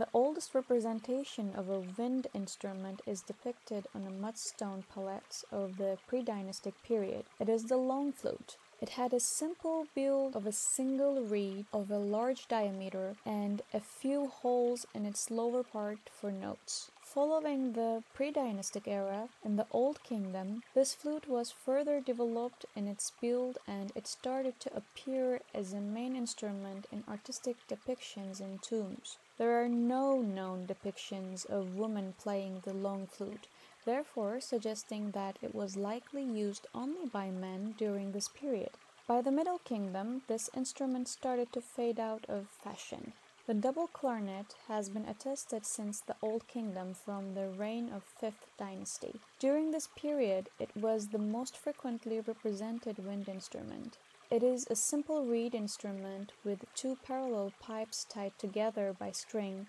The 0.00 0.08
oldest 0.14 0.54
representation 0.54 1.52
of 1.54 1.68
a 1.68 1.80
wind 1.80 2.28
instrument 2.32 3.02
is 3.04 3.20
depicted 3.20 3.86
on 3.94 4.06
a 4.06 4.10
mudstone 4.10 4.84
palette 4.94 5.44
of 5.52 5.76
the 5.76 5.98
pre-dynastic 6.06 6.82
period. 6.82 7.26
It 7.38 7.50
is 7.50 7.64
the 7.64 7.76
long 7.76 8.10
flute. 8.10 8.56
It 8.80 8.88
had 8.88 9.12
a 9.12 9.20
simple 9.20 9.88
build 9.94 10.36
of 10.36 10.46
a 10.46 10.52
single 10.52 11.22
reed 11.22 11.66
of 11.70 11.90
a 11.90 11.98
large 11.98 12.48
diameter 12.48 13.16
and 13.26 13.60
a 13.74 13.80
few 13.80 14.28
holes 14.28 14.86
in 14.94 15.04
its 15.04 15.30
lower 15.30 15.62
part 15.62 15.98
for 16.10 16.32
notes. 16.32 16.90
Following 17.02 17.74
the 17.74 18.02
pre-dynastic 18.14 18.88
era 18.88 19.28
in 19.44 19.56
the 19.56 19.66
Old 19.70 20.02
Kingdom, 20.02 20.62
this 20.74 20.94
flute 20.94 21.28
was 21.28 21.50
further 21.50 22.00
developed 22.00 22.64
in 22.74 22.88
its 22.88 23.12
build 23.20 23.58
and 23.68 23.92
it 23.94 24.06
started 24.06 24.58
to 24.60 24.74
appear 24.74 25.42
as 25.52 25.74
a 25.74 25.80
main 25.82 26.16
instrument 26.16 26.86
in 26.90 27.04
artistic 27.06 27.56
depictions 27.68 28.40
in 28.40 28.60
tombs. 28.62 29.18
There 29.40 29.58
are 29.64 29.70
no 29.70 30.20
known 30.20 30.66
depictions 30.66 31.46
of 31.46 31.74
women 31.74 32.12
playing 32.18 32.60
the 32.60 32.74
long 32.74 33.06
flute, 33.06 33.46
therefore 33.86 34.38
suggesting 34.38 35.12
that 35.12 35.38
it 35.40 35.54
was 35.54 35.78
likely 35.78 36.22
used 36.22 36.66
only 36.74 37.06
by 37.06 37.30
men 37.30 37.74
during 37.78 38.12
this 38.12 38.28
period. 38.28 38.72
By 39.06 39.22
the 39.22 39.30
Middle 39.30 39.60
Kingdom, 39.60 40.20
this 40.26 40.50
instrument 40.54 41.08
started 41.08 41.54
to 41.54 41.62
fade 41.62 41.98
out 41.98 42.26
of 42.28 42.48
fashion. 42.48 43.14
The 43.46 43.54
double 43.54 43.86
clarinet 43.86 44.56
has 44.68 44.90
been 44.90 45.06
attested 45.06 45.64
since 45.64 46.00
the 46.00 46.16
Old 46.20 46.46
Kingdom 46.46 46.92
from 46.92 47.32
the 47.32 47.48
reign 47.48 47.88
of 47.94 48.04
5th 48.20 48.44
dynasty. 48.58 49.20
During 49.38 49.70
this 49.70 49.88
period, 49.96 50.50
it 50.58 50.76
was 50.76 51.08
the 51.08 51.18
most 51.18 51.56
frequently 51.56 52.20
represented 52.20 53.06
wind 53.06 53.26
instrument. 53.26 53.96
It 54.30 54.44
is 54.44 54.68
a 54.70 54.76
simple 54.76 55.26
reed 55.26 55.56
instrument 55.56 56.30
with 56.44 56.64
two 56.76 56.96
parallel 57.04 57.52
pipes 57.60 58.04
tied 58.08 58.38
together 58.38 58.94
by 58.96 59.10
string. 59.10 59.66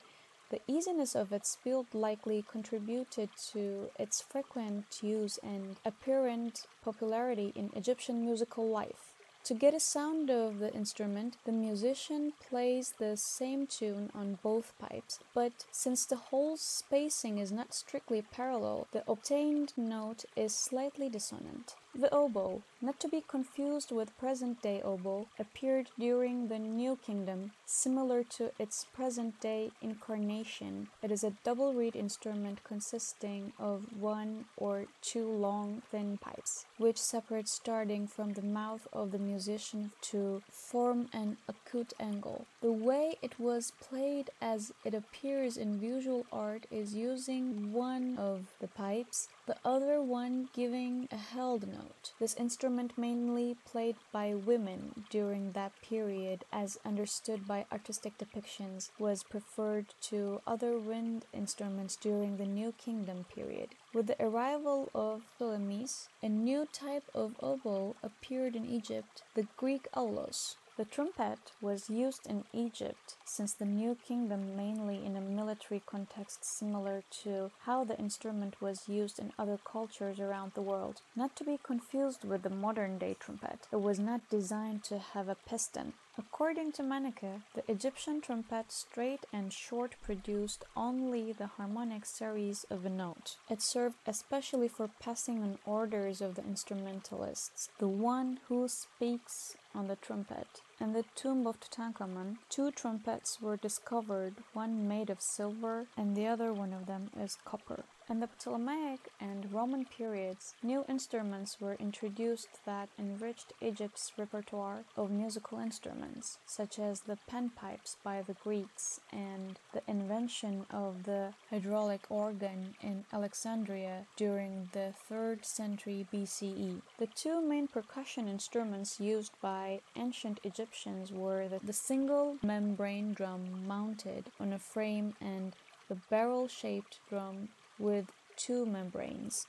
The 0.52 0.62
easiness 0.67 1.15
of 1.15 1.34
its 1.34 1.58
build 1.63 1.88
likely 1.95 2.45
contributed 2.47 3.30
to 3.54 3.89
its 3.97 4.21
frequent 4.21 5.00
use 5.02 5.39
and 5.41 5.78
apparent 5.84 6.67
popularity 6.84 7.52
in 7.56 7.71
Egyptian 7.76 8.24
musical 8.24 8.67
life. 8.67 9.15
To 9.45 9.56
get 9.56 9.74
a 9.74 9.80
sound 9.80 10.30
of 10.30 10.60
the 10.60 10.71
instrument, 10.71 11.38
the 11.43 11.52
musician 11.52 12.34
plays 12.47 12.93
the 13.00 13.17
same 13.17 13.65
tune 13.65 14.12
on 14.13 14.38
both 14.43 14.78
pipes, 14.78 15.17
but 15.34 15.65
since 15.71 16.06
the 16.06 16.17
hole 16.30 16.56
spacing 16.56 17.39
is 17.39 17.52
not 17.52 17.74
strictly 17.74 18.21
parallel, 18.21 18.88
the 18.91 19.04
obtained 19.10 19.74
note 19.76 20.26
is 20.36 20.54
slightly 20.54 21.10
dissonant. 21.10 21.74
The 21.94 22.14
oboe, 22.14 22.64
not 22.82 23.02
to 23.02 23.10
be 23.10 23.22
confused 23.28 23.92
with 23.92 24.18
present 24.18 24.62
day 24.62 24.82
oboe, 24.82 25.28
appeared 25.38 25.90
during 26.00 26.48
the 26.48 26.58
New 26.58 26.96
Kingdom, 26.96 27.52
similar 27.66 28.24
to 28.24 28.52
its 28.58 28.86
present 28.86 29.42
day 29.42 29.72
incarnation. 29.82 30.88
It 31.04 31.12
is 31.12 31.24
a 31.26 31.36
double 31.44 31.74
reed 31.74 31.98
instrument 31.98 32.64
consisting 32.64 33.52
of 33.60 34.00
one 34.00 34.46
or 34.56 34.86
two 35.02 35.30
long, 35.30 35.82
thin 35.92 36.18
pipes, 36.18 36.66
which 36.78 36.98
separate 36.98 37.50
starting 37.50 38.08
from 38.08 38.34
the 38.34 38.42
mouth 38.42 38.88
of 38.94 39.12
the 39.12 39.20
musician 39.20 39.92
to 40.12 40.42
form 40.50 41.10
an 41.12 41.38
acute 41.50 41.92
angle. 42.00 42.46
The 42.62 42.72
way 42.72 43.18
it 43.22 43.38
was 43.38 43.74
played 43.82 44.30
as 44.42 44.72
it 44.86 44.94
appears 44.94 45.58
in 45.58 45.78
visual 45.78 46.26
art 46.32 46.68
is 46.72 46.96
using 46.96 47.74
one 47.74 48.18
of 48.18 48.54
the 48.62 48.68
pipes, 48.70 49.28
the 49.52 49.70
other 49.70 50.02
one 50.02 50.48
giving 50.54 51.10
a 51.12 51.18
held 51.18 51.68
note. 51.68 52.14
This 52.22 52.36
instrument 52.36 52.98
mainly 52.98 53.58
played 53.66 53.98
by 54.14 54.34
women 54.34 55.04
during 55.10 55.52
that 55.52 55.74
period 55.82 56.46
as 56.54 56.78
understood 56.86 57.46
by 57.46 57.66
artistic 57.70 58.18
depictions 58.18 58.92
was 58.98 59.24
preferred 59.24 59.88
to 60.04 60.40
other 60.48 60.78
wind 60.78 61.26
instruments 61.34 61.98
during 61.98 62.38
the 62.38 62.46
New 62.46 62.72
Kingdom 62.72 63.26
period. 63.36 63.72
With 63.94 64.08
the 64.08 64.24
arrival 64.24 64.90
of 64.96 65.24
Ptolemies, 65.38 66.08
a 66.24 66.30
new 66.30 66.66
type 66.72 67.10
of 67.14 67.36
oboe 67.42 67.98
appeared 68.02 68.56
in 68.56 68.66
Egypt, 68.66 69.22
the 69.36 69.48
Greek 69.58 69.90
aulos. 69.94 70.56
The 70.82 70.86
trumpet 70.86 71.52
was 71.62 71.91
used 71.91 72.26
in 72.26 72.46
Egypt 72.54 73.15
since 73.24 73.54
the 73.54 73.65
New 73.65 73.94
Kingdom 73.94 74.58
mainly 74.58 75.06
in 75.06 75.15
a 75.15 75.22
military 75.22 75.80
context 75.86 76.44
similar 76.44 77.04
to 77.22 77.52
how 77.65 77.84
the 77.84 78.00
instrument 78.00 78.60
was 78.60 78.89
used 78.89 79.20
in 79.20 79.32
other 79.38 79.60
cultures 79.63 80.20
around 80.20 80.54
the 80.56 80.63
world. 80.63 81.02
Not 81.15 81.36
to 81.36 81.44
be 81.44 81.60
confused 81.62 82.24
with 82.24 82.41
the 82.41 82.50
modern 82.50 82.98
day 82.98 83.15
trumpet, 83.20 83.67
it 83.72 83.80
was 83.80 84.00
not 84.00 84.28
designed 84.32 84.84
to 84.86 84.98
have 84.98 85.30
a 85.30 85.36
piston. 85.36 85.94
According 86.17 86.72
to 86.74 86.84
Manniche, 86.84 87.41
the 87.54 87.63
Egyptian 87.72 88.20
trumpet 88.20 88.72
straight 88.72 89.26
and 89.32 89.54
short 89.54 89.96
produced 90.02 90.65
only 90.76 91.32
the 91.32 91.48
harmonic 91.48 92.06
series 92.06 92.65
of 92.72 92.86
a 92.86 92.89
note. 92.89 93.38
It 93.50 93.62
served 93.62 93.98
especially 94.08 94.67
for 94.67 94.89
passing 95.00 95.44
on 95.44 95.60
orders 95.65 96.22
of 96.22 96.36
the 96.36 96.44
instrumentalists, 96.44 97.70
the 97.78 97.88
one 97.88 98.39
who 98.48 98.67
speaks 98.67 99.56
on 99.74 99.88
the 99.88 99.96
trumpet, 99.96 100.62
In 100.82 100.94
the 100.94 101.06
tomb 101.13 101.46
of 101.46 101.60
Tutankhamun, 101.60 102.38
two 102.50 102.72
trumpets 102.72 103.39
were 103.39 103.56
discovered, 103.56 104.34
one 104.54 104.88
made 104.88 105.12
of 105.12 105.22
silver 105.22 105.86
and 105.96 106.15
the 106.15 106.26
other 106.26 106.52
one 106.52 106.74
of 106.74 106.88
them 106.88 107.12
is 107.15 107.38
copper. 107.46 107.84
In 108.10 108.20
the 108.20 108.28
Ptolemaic 108.28 109.10
and 109.22 109.54
Roman 109.54 109.86
periods, 109.86 110.56
new 110.63 110.84
instruments 110.89 111.62
were 111.62 111.76
introduced 111.76 112.50
that 112.65 112.89
enriched 113.00 113.54
Egypt's 113.62 114.12
repertoire 114.17 114.84
of 114.98 115.12
musical 115.12 115.60
instruments, 115.60 116.39
such 116.46 116.80
as 116.80 117.02
the 117.02 117.20
panpipes 117.30 117.96
by 118.04 118.22
the 118.24 118.34
Greeks 118.34 119.00
and 119.13 119.60
the 119.72 119.84
invention 119.88 120.65
of 120.72 121.04
the 121.04 121.34
hydraulic 121.52 122.02
organ 122.10 122.76
in 122.82 123.06
Alexandria 123.13 124.08
during 124.17 124.70
the 124.74 124.94
3rd 125.10 125.46
century 125.46 126.06
BCE. 126.12 126.82
The 126.98 127.08
two 127.08 127.39
main 127.39 127.67
percussion 127.67 128.28
instruments 128.28 129.00
used 129.00 129.34
by 129.41 129.82
ancient 129.96 130.39
Egyptians 130.44 130.71
were 131.12 131.48
the, 131.48 131.60
the 131.60 131.74
single 131.74 132.38
membrane 132.42 133.14
drum 133.14 133.66
mounted 133.68 134.32
on 134.40 134.54
a 134.54 134.60
frame 134.60 135.14
and 135.20 135.54
the 135.90 135.98
barrel 136.10 136.48
shaped 136.48 137.00
drum 137.10 137.50
with 137.78 138.06
two 138.38 138.66
membranes. 138.66 139.48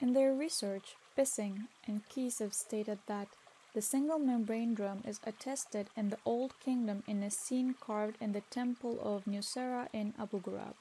In 0.00 0.12
their 0.12 0.34
research, 0.34 0.96
Bissing 1.16 1.68
and 1.86 2.02
Kiesel 2.08 2.52
stated 2.52 2.98
that 3.06 3.28
the 3.74 3.82
single 3.82 4.18
membrane 4.18 4.74
drum 4.74 5.02
is 5.06 5.20
attested 5.24 5.88
in 5.96 6.10
the 6.10 6.18
Old 6.24 6.58
Kingdom 6.60 7.02
in 7.06 7.22
a 7.22 7.30
scene 7.30 7.74
carved 7.80 8.16
in 8.20 8.32
the 8.32 8.42
temple 8.50 8.98
of 9.02 9.24
Nyuserre 9.24 9.88
in 9.92 10.14
Abu 10.18 10.40
Ghurab. 10.40 10.74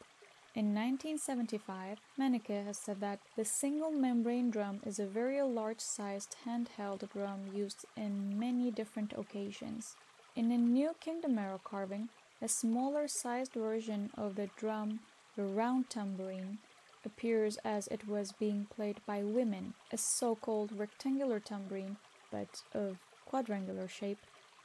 In 0.55 0.75
1975, 0.75 1.97
Manniche 2.15 2.63
has 2.63 2.77
said 2.77 2.99
that 2.99 3.21
the 3.35 3.43
single 3.43 3.89
membrane 3.89 4.51
drum 4.51 4.81
is 4.85 4.99
a 4.99 5.07
very 5.07 5.41
large 5.41 5.79
sized 5.79 6.35
handheld 6.45 7.09
drum 7.11 7.47
used 7.51 7.85
in 7.97 8.37
many 8.37 8.69
different 8.69 9.13
occasions. 9.17 9.95
In 10.35 10.51
a 10.51 10.57
New 10.57 10.91
Kingdom 10.99 11.39
era 11.39 11.59
carving, 11.63 12.09
a 12.39 12.47
smaller 12.47 13.07
sized 13.07 13.53
version 13.53 14.11
of 14.15 14.35
the 14.35 14.47
drum, 14.55 14.99
the 15.35 15.43
round 15.43 15.89
tambourine, 15.89 16.59
appears 17.03 17.57
as 17.65 17.87
it 17.87 18.07
was 18.07 18.31
being 18.31 18.67
played 18.69 18.99
by 19.07 19.23
women. 19.23 19.73
A 19.91 19.97
so 19.97 20.35
called 20.35 20.77
rectangular 20.77 21.39
tambourine, 21.39 21.97
but 22.31 22.61
of 22.75 22.97
quadrangular 23.25 23.87
shape, 23.87 24.19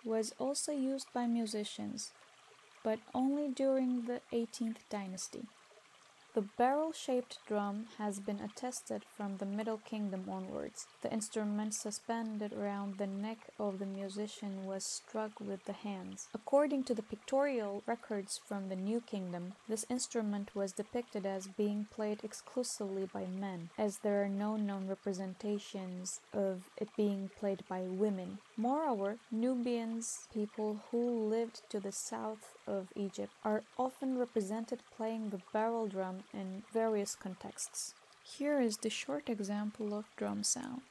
was 0.05 0.35
also 0.38 0.70
used 0.70 1.11
by 1.14 1.27
musicians, 1.27 2.12
but 2.85 2.98
only 3.14 3.48
during 3.48 4.05
the 4.05 4.20
18th 4.35 4.85
dynasty. 4.90 5.46
The 6.35 6.43
barrel 6.43 6.93
shaped 6.93 7.38
drum 7.47 7.87
has 7.97 8.21
been 8.21 8.38
attested 8.38 9.03
from 9.17 9.38
the 9.38 9.47
Middle 9.47 9.79
Kingdom 9.79 10.29
onwards. 10.29 10.87
The 11.01 11.12
instrument 11.12 11.75
suspended 11.75 12.53
around 12.53 12.99
the 12.99 13.07
neck 13.07 13.49
of 13.59 13.79
the 13.79 13.87
musician 13.87 14.67
was 14.67 14.85
struck 14.85 15.41
with 15.41 15.64
the 15.64 15.73
hands. 15.73 16.29
According 16.35 16.85
to 16.85 16.95
the 16.95 17.03
pictorial 17.03 17.83
records 17.87 18.38
from 18.47 18.69
the 18.69 18.77
New 18.77 19.01
Kingdom, 19.01 19.55
this 19.69 19.87
instrument 19.88 20.55
was 20.55 20.73
depicted 20.73 21.25
as 21.25 21.49
being 21.49 21.87
played 21.91 22.23
exclusively 22.23 23.09
by 23.12 23.25
men, 23.25 23.71
as 23.79 23.99
there 23.99 24.23
are 24.23 24.29
no 24.29 24.57
known 24.57 24.87
representations 24.87 26.21
of 26.33 26.71
it 26.77 26.88
being 26.95 27.31
played 27.41 27.64
by 27.69 27.81
women. 27.81 28.38
Moreover, 28.61 29.18
Nubians, 29.31 30.27
people 30.35 30.81
who 30.90 31.29
lived 31.29 31.62
to 31.71 31.79
the 31.79 31.92
south 31.92 32.57
of 32.66 32.88
Egypt, 32.97 33.33
are 33.44 33.62
often 33.79 34.18
represented 34.18 34.81
playing 34.97 35.31
the 35.31 35.40
barrel 35.53 35.87
drum 35.87 36.25
in 36.35 36.64
various 36.73 37.14
contexts. 37.14 37.94
Here 38.25 38.61
is 38.61 38.79
the 38.79 38.90
short 38.90 39.29
example 39.29 39.94
of 39.94 40.07
drum 40.16 40.42
sound. 40.42 40.83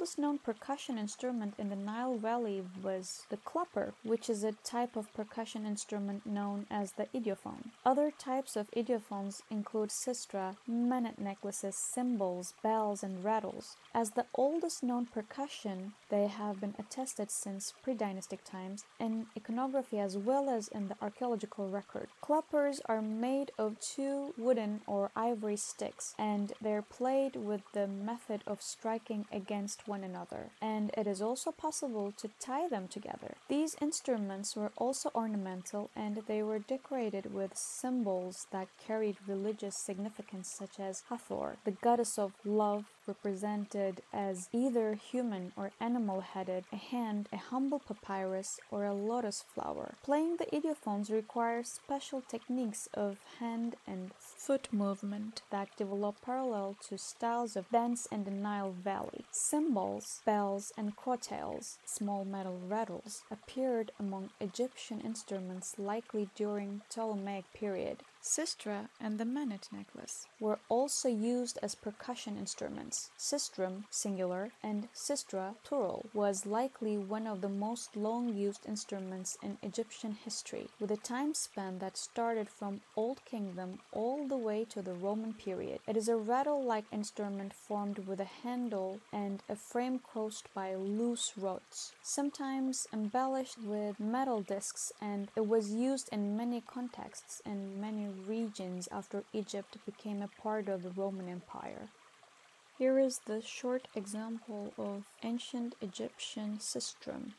Oldest 0.00 0.18
known 0.18 0.38
percussion 0.38 0.96
instrument 0.96 1.52
in 1.58 1.68
the 1.68 1.76
Nile 1.76 2.16
Valley 2.16 2.64
was 2.82 3.26
the 3.28 3.36
clapper, 3.36 3.92
which 4.02 4.30
is 4.30 4.42
a 4.42 4.52
type 4.64 4.96
of 4.96 5.12
percussion 5.12 5.66
instrument 5.66 6.24
known 6.24 6.66
as 6.70 6.92
the 6.92 7.04
idiophone. 7.14 7.72
Other 7.84 8.10
types 8.10 8.56
of 8.56 8.70
idiophones 8.70 9.42
include 9.50 9.90
sistra, 9.90 10.56
menat 10.66 11.18
necklaces, 11.18 11.76
cymbals, 11.76 12.54
bells, 12.62 13.02
and 13.02 13.22
rattles. 13.22 13.76
As 13.92 14.12
the 14.12 14.24
oldest 14.34 14.82
known 14.82 15.04
percussion, 15.04 15.92
they 16.08 16.28
have 16.28 16.62
been 16.62 16.76
attested 16.78 17.30
since 17.30 17.74
pre 17.82 17.92
dynastic 17.92 18.42
times 18.42 18.84
in 18.98 19.26
iconography 19.36 19.98
as 19.98 20.16
well 20.16 20.48
as 20.48 20.68
in 20.68 20.88
the 20.88 20.96
archaeological 21.02 21.68
record. 21.68 22.08
Clappers 22.22 22.80
are 22.86 23.02
made 23.02 23.50
of 23.58 23.78
two 23.80 24.32
wooden 24.38 24.80
or 24.86 25.10
ivory 25.14 25.56
sticks 25.56 26.14
and 26.18 26.54
they're 26.62 26.80
played 26.80 27.36
with 27.36 27.60
the 27.74 27.86
method 27.86 28.42
of 28.46 28.62
striking 28.62 29.26
against 29.30 29.89
one 29.90 30.04
another, 30.04 30.42
and 30.62 30.90
it 30.96 31.06
is 31.06 31.20
also 31.20 31.50
possible 31.50 32.12
to 32.20 32.30
tie 32.46 32.68
them 32.68 32.86
together. 32.88 33.32
These 33.48 33.76
instruments 33.82 34.56
were 34.56 34.72
also 34.76 35.10
ornamental 35.14 35.90
and 35.96 36.22
they 36.28 36.42
were 36.42 36.60
decorated 36.74 37.34
with 37.34 37.52
symbols 37.56 38.46
that 38.52 38.68
carried 38.86 39.16
religious 39.26 39.76
significance, 39.88 40.48
such 40.60 40.78
as 40.78 41.02
Hathor, 41.08 41.56
the 41.64 41.78
goddess 41.86 42.18
of 42.18 42.32
love, 42.44 42.84
represented 43.06 43.94
as 44.12 44.48
either 44.52 44.94
human 44.94 45.52
or 45.56 45.72
animal 45.80 46.20
headed, 46.20 46.64
a 46.72 46.76
hand, 46.76 47.28
a 47.32 47.36
humble 47.36 47.80
papyrus, 47.80 48.50
or 48.70 48.84
a 48.84 48.94
lotus 48.94 49.42
flower. 49.52 49.94
Playing 50.04 50.36
the 50.36 50.46
idiophones 50.54 51.10
requires 51.10 51.68
special 51.82 52.20
techniques 52.22 52.88
of 52.94 53.16
hand 53.40 53.74
and 53.86 54.12
foot 54.46 54.68
movement 54.72 55.42
that 55.50 55.76
develop 55.76 56.16
parallel 56.24 56.76
to 56.88 56.96
styles 56.96 57.56
of 57.56 57.68
dance 57.70 58.06
in 58.12 58.22
the 58.24 58.30
Nile 58.30 58.74
Valley. 58.90 59.24
Cymbals, 59.80 60.20
bells, 60.26 60.72
and 60.76 60.94
crotales, 60.94 61.78
small 61.86 62.26
metal 62.26 62.60
rattles, 62.68 63.22
appeared 63.30 63.92
among 63.98 64.28
Egyptian 64.38 65.00
instruments 65.00 65.78
likely 65.78 66.28
during 66.34 66.82
Ptolemaic 66.90 67.50
period. 67.54 68.02
Sistra 68.22 68.88
and 69.00 69.18
the 69.18 69.24
menat 69.24 69.72
necklace 69.72 70.26
were 70.38 70.58
also 70.68 71.08
used 71.08 71.58
as 71.62 71.74
percussion 71.74 72.36
instruments. 72.36 73.10
Sistrum, 73.18 73.84
singular, 73.90 74.52
and 74.62 74.88
sistra, 74.94 75.54
plural, 75.64 76.04
was 76.12 76.44
likely 76.44 76.98
one 76.98 77.26
of 77.26 77.40
the 77.40 77.48
most 77.48 77.96
long 77.96 78.28
used 78.36 78.66
instruments 78.68 79.38
in 79.42 79.56
Egyptian 79.62 80.12
history, 80.12 80.68
with 80.78 80.90
a 80.90 80.98
time 80.98 81.32
span 81.32 81.78
that 81.78 81.96
started 81.96 82.50
from 82.50 82.82
Old 82.94 83.24
Kingdom 83.24 83.80
all 83.90 84.28
the 84.28 84.36
way 84.36 84.66
to 84.66 84.82
the 84.82 84.92
Roman 84.94 85.32
period. 85.32 85.80
It 85.88 85.96
is 85.96 86.08
a 86.08 86.16
rattle 86.16 86.62
like 86.62 86.84
instrument 86.92 87.54
formed 87.54 88.00
with 88.00 88.20
a 88.20 88.24
handle 88.42 89.00
and 89.12 89.42
a 89.48 89.56
frame 89.56 89.98
crossed 89.98 90.52
by 90.52 90.74
loose 90.74 91.32
rods, 91.38 91.92
sometimes 92.02 92.86
embellished 92.92 93.56
with 93.62 93.98
metal 93.98 94.42
discs, 94.42 94.92
and 95.00 95.30
it 95.34 95.46
was 95.46 95.72
used 95.72 96.10
in 96.12 96.36
many 96.36 96.60
contexts 96.60 97.40
and 97.46 97.80
many 97.80 98.09
regions 98.26 98.88
after 98.92 99.24
Egypt 99.32 99.76
became 99.86 100.22
a 100.22 100.42
part 100.42 100.68
of 100.68 100.82
the 100.82 100.90
Roman 100.90 101.28
Empire. 101.28 101.88
Here 102.78 102.98
is 102.98 103.20
the 103.26 103.42
short 103.42 103.88
example 103.94 104.72
of 104.78 105.04
ancient 105.22 105.74
Egyptian 105.80 106.58
sistrum. 106.58 107.34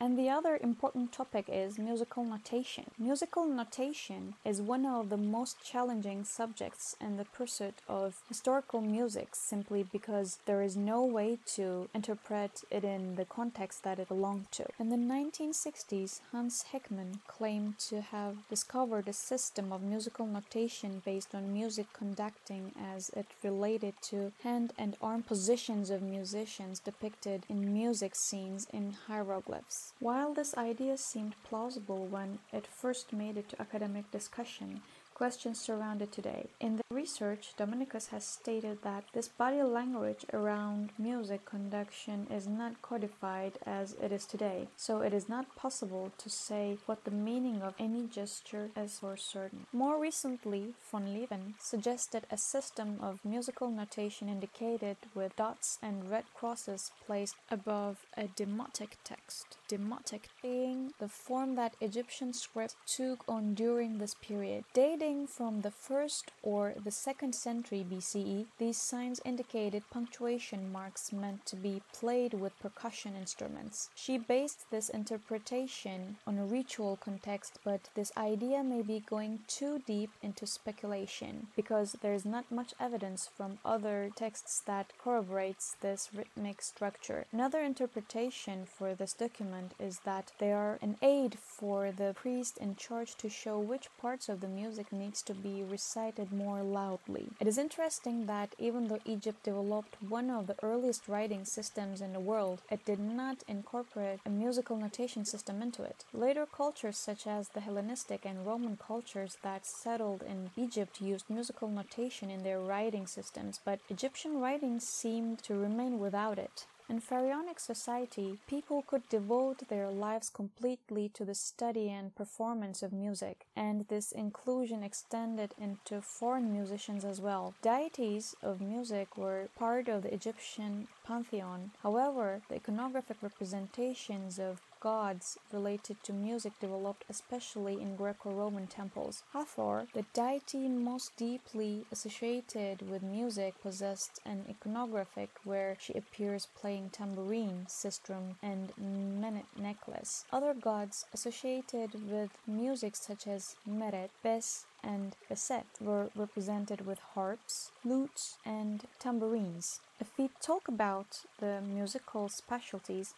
And 0.00 0.18
the 0.18 0.28
other 0.28 0.58
important 0.62 1.12
topic 1.12 1.46
is 1.48 1.78
musical 1.78 2.24
notation. 2.24 2.90
Musical 2.98 3.46
notation 3.46 4.34
is 4.44 4.60
one 4.60 4.84
of 4.84 5.08
the 5.08 5.16
most 5.16 5.62
challenging 5.64 6.24
subjects 6.24 6.96
in 7.00 7.16
the 7.16 7.24
pursuit 7.24 7.74
of 7.88 8.20
historical 8.28 8.80
music 8.80 9.28
simply 9.34 9.82
because 9.82 10.38
there 10.46 10.62
is 10.62 10.76
no 10.76 11.04
way 11.04 11.38
to 11.54 11.88
interpret 11.94 12.64
it 12.70 12.84
in 12.84 13.14
the 13.14 13.24
context 13.24 13.84
that 13.84 13.98
it 13.98 14.08
belonged 14.08 14.50
to. 14.52 14.66
In 14.78 14.90
the 14.90 14.96
1960s, 14.96 16.20
Hans 16.32 16.66
Hickmann 16.72 17.20
claimed 17.26 17.78
to 17.90 18.00
have 18.00 18.48
discovered 18.50 19.08
a 19.08 19.12
system 19.12 19.72
of 19.72 19.82
musical 19.82 20.26
notation 20.26 21.02
based 21.04 21.34
on 21.34 21.52
music 21.52 21.86
conducting 21.92 22.72
as 22.76 23.10
it 23.10 23.26
related 23.42 23.94
to 24.02 24.32
hand 24.42 24.72
and 24.76 24.96
arm 25.00 25.22
positions 25.22 25.88
of 25.88 26.02
musicians 26.02 26.80
depicted 26.80 27.44
in 27.48 27.72
music 27.72 28.14
scenes 28.16 28.66
in 28.72 28.94
hieroglyphs. 29.06 29.83
While 29.98 30.32
this 30.32 30.56
idea 30.56 30.96
seemed 30.96 31.34
plausible 31.44 32.06
when 32.06 32.38
it 32.52 32.66
first 32.66 33.12
made 33.12 33.36
it 33.36 33.48
to 33.50 33.60
academic 33.60 34.10
discussion, 34.10 34.82
questions 35.14 35.60
surrounded 35.60 36.10
today. 36.10 36.46
In 36.60 36.76
the 36.76 36.82
research, 36.90 37.54
Dominicus 37.56 38.08
has 38.08 38.24
stated 38.24 38.78
that 38.82 39.04
this 39.12 39.28
body 39.28 39.62
language 39.62 40.24
around 40.32 40.90
music 40.98 41.44
conduction 41.44 42.26
is 42.30 42.46
not 42.46 42.82
codified 42.82 43.52
as 43.64 43.94
it 44.02 44.10
is 44.10 44.26
today, 44.26 44.68
so 44.76 45.00
it 45.00 45.14
is 45.14 45.28
not 45.28 45.54
possible 45.54 46.10
to 46.18 46.28
say 46.28 46.78
what 46.86 47.04
the 47.04 47.10
meaning 47.10 47.62
of 47.62 47.74
any 47.78 48.06
gesture 48.06 48.70
is 48.76 48.98
for 48.98 49.16
certain. 49.16 49.66
More 49.72 50.00
recently, 50.00 50.74
von 50.90 51.06
Leeuwen 51.14 51.54
suggested 51.60 52.24
a 52.30 52.36
system 52.36 52.98
of 53.00 53.24
musical 53.24 53.70
notation 53.70 54.28
indicated 54.28 54.96
with 55.14 55.36
dots 55.36 55.78
and 55.80 56.10
red 56.10 56.24
crosses 56.34 56.90
placed 57.06 57.36
above 57.50 57.98
a 58.16 58.24
demotic 58.24 58.96
text. 59.04 59.56
Demotic 59.68 60.22
being 60.42 60.92
the 60.98 61.08
form 61.08 61.54
that 61.54 61.76
Egyptian 61.80 62.32
script 62.32 62.74
took 62.86 63.24
on 63.28 63.54
during 63.54 63.98
this 63.98 64.14
period. 64.14 64.64
Dated 64.72 65.03
Dating 65.04 65.26
from 65.26 65.60
the 65.60 65.70
1st 65.70 66.24
or 66.42 66.72
the 66.82 66.88
2nd 66.88 67.34
century 67.34 67.84
BCE, 67.84 68.46
these 68.56 68.78
signs 68.78 69.20
indicated 69.22 69.82
punctuation 69.90 70.72
marks 70.72 71.12
meant 71.12 71.44
to 71.44 71.56
be 71.56 71.82
played 71.92 72.32
with 72.32 72.58
percussion 72.58 73.12
instruments. 73.14 73.90
She 73.94 74.16
based 74.16 74.70
this 74.70 74.88
interpretation 74.88 76.16
on 76.26 76.38
a 76.38 76.46
ritual 76.46 76.96
context, 76.96 77.58
but 77.62 77.90
this 77.94 78.12
idea 78.16 78.64
may 78.64 78.80
be 78.80 79.04
going 79.06 79.40
too 79.46 79.82
deep 79.86 80.08
into 80.22 80.46
speculation 80.46 81.48
because 81.54 81.96
there 82.00 82.14
is 82.14 82.24
not 82.24 82.50
much 82.50 82.72
evidence 82.80 83.28
from 83.36 83.58
other 83.62 84.10
texts 84.16 84.62
that 84.64 84.94
corroborates 84.96 85.76
this 85.82 86.08
rhythmic 86.16 86.62
structure. 86.62 87.26
Another 87.30 87.60
interpretation 87.60 88.64
for 88.64 88.94
this 88.94 89.12
document 89.12 89.72
is 89.78 89.98
that 90.06 90.32
they 90.38 90.50
are 90.50 90.78
an 90.80 90.96
aid 91.02 91.36
for 91.38 91.92
the 91.92 92.14
priest 92.14 92.56
in 92.56 92.74
charge 92.74 93.16
to 93.16 93.28
show 93.28 93.58
which 93.58 93.90
parts 94.00 94.30
of 94.30 94.40
the 94.40 94.48
music 94.48 94.86
needs 94.98 95.22
to 95.22 95.34
be 95.34 95.62
recited 95.62 96.32
more 96.32 96.62
loudly. 96.62 97.28
It 97.40 97.46
is 97.46 97.58
interesting 97.58 98.26
that 98.26 98.54
even 98.58 98.88
though 98.88 99.00
Egypt 99.04 99.42
developed 99.42 99.96
one 100.00 100.30
of 100.30 100.46
the 100.46 100.56
earliest 100.62 101.08
writing 101.08 101.44
systems 101.44 102.00
in 102.00 102.12
the 102.12 102.20
world, 102.20 102.62
it 102.70 102.84
did 102.84 102.98
not 102.98 103.44
incorporate 103.48 104.20
a 104.24 104.30
musical 104.30 104.76
notation 104.76 105.24
system 105.24 105.60
into 105.60 105.82
it. 105.82 106.04
Later 106.12 106.46
cultures 106.46 106.96
such 106.96 107.26
as 107.26 107.48
the 107.48 107.60
Hellenistic 107.60 108.24
and 108.24 108.46
Roman 108.46 108.76
cultures 108.76 109.36
that 109.42 109.66
settled 109.66 110.22
in 110.22 110.50
Egypt 110.56 111.00
used 111.00 111.28
musical 111.28 111.68
notation 111.68 112.30
in 112.30 112.42
their 112.42 112.60
writing 112.60 113.06
systems, 113.06 113.60
but 113.64 113.80
Egyptian 113.88 114.40
writing 114.40 114.80
seemed 114.80 115.42
to 115.42 115.54
remain 115.54 115.98
without 115.98 116.38
it. 116.38 116.66
In 116.86 117.00
pharaonic 117.00 117.60
society, 117.60 118.38
people 118.46 118.82
could 118.86 119.08
devote 119.08 119.68
their 119.68 119.90
lives 119.90 120.28
completely 120.28 121.08
to 121.14 121.24
the 121.24 121.34
study 121.34 121.88
and 121.88 122.14
performance 122.14 122.82
of 122.82 122.92
music, 122.92 123.46
and 123.56 123.88
this 123.88 124.12
inclusion 124.12 124.82
extended 124.82 125.54
into 125.58 126.02
foreign 126.02 126.52
musicians 126.52 127.02
as 127.02 127.22
well. 127.22 127.54
Deities 127.62 128.36
of 128.42 128.60
music 128.60 129.16
were 129.16 129.48
part 129.56 129.88
of 129.88 130.02
the 130.02 130.12
Egyptian 130.12 130.88
pantheon. 131.06 131.70
However, 131.82 132.42
the 132.50 132.60
iconographic 132.60 133.16
representations 133.22 134.38
of 134.38 134.60
gods 134.84 135.38
related 135.50 135.96
to 136.04 136.12
music 136.12 136.52
developed 136.60 137.04
especially 137.08 137.80
in 137.80 137.96
Greco-Roman 137.96 138.66
temples. 138.66 139.22
Hathor, 139.32 139.86
the 139.94 140.04
deity 140.12 140.68
most 140.68 141.16
deeply 141.16 141.86
associated 141.90 142.82
with 142.90 143.02
music, 143.02 143.54
possessed 143.62 144.20
an 144.26 144.44
iconographic 144.54 145.30
where 145.42 145.74
she 145.80 145.94
appears 145.94 146.48
playing 146.60 146.90
tambourine, 146.90 147.64
sistrum, 147.66 148.36
and 148.42 148.72
menat 148.78 149.48
necklace. 149.56 150.26
Other 150.30 150.52
gods 150.52 151.06
associated 151.14 151.90
with 152.10 152.32
music 152.46 152.94
such 152.94 153.26
as 153.26 153.56
Meret, 153.66 154.10
Bes, 154.22 154.66
and 154.82 155.16
Beset 155.30 155.64
were 155.80 156.10
represented 156.14 156.86
with 156.86 156.98
harps, 157.14 157.70
lutes, 157.86 158.36
and 158.44 158.82
tambourines. 158.98 159.80
If 159.98 160.10
we 160.18 160.28
talk 160.42 160.68
about 160.68 161.24
the 161.38 161.62
musical 161.62 162.28
specialties, 162.28 163.14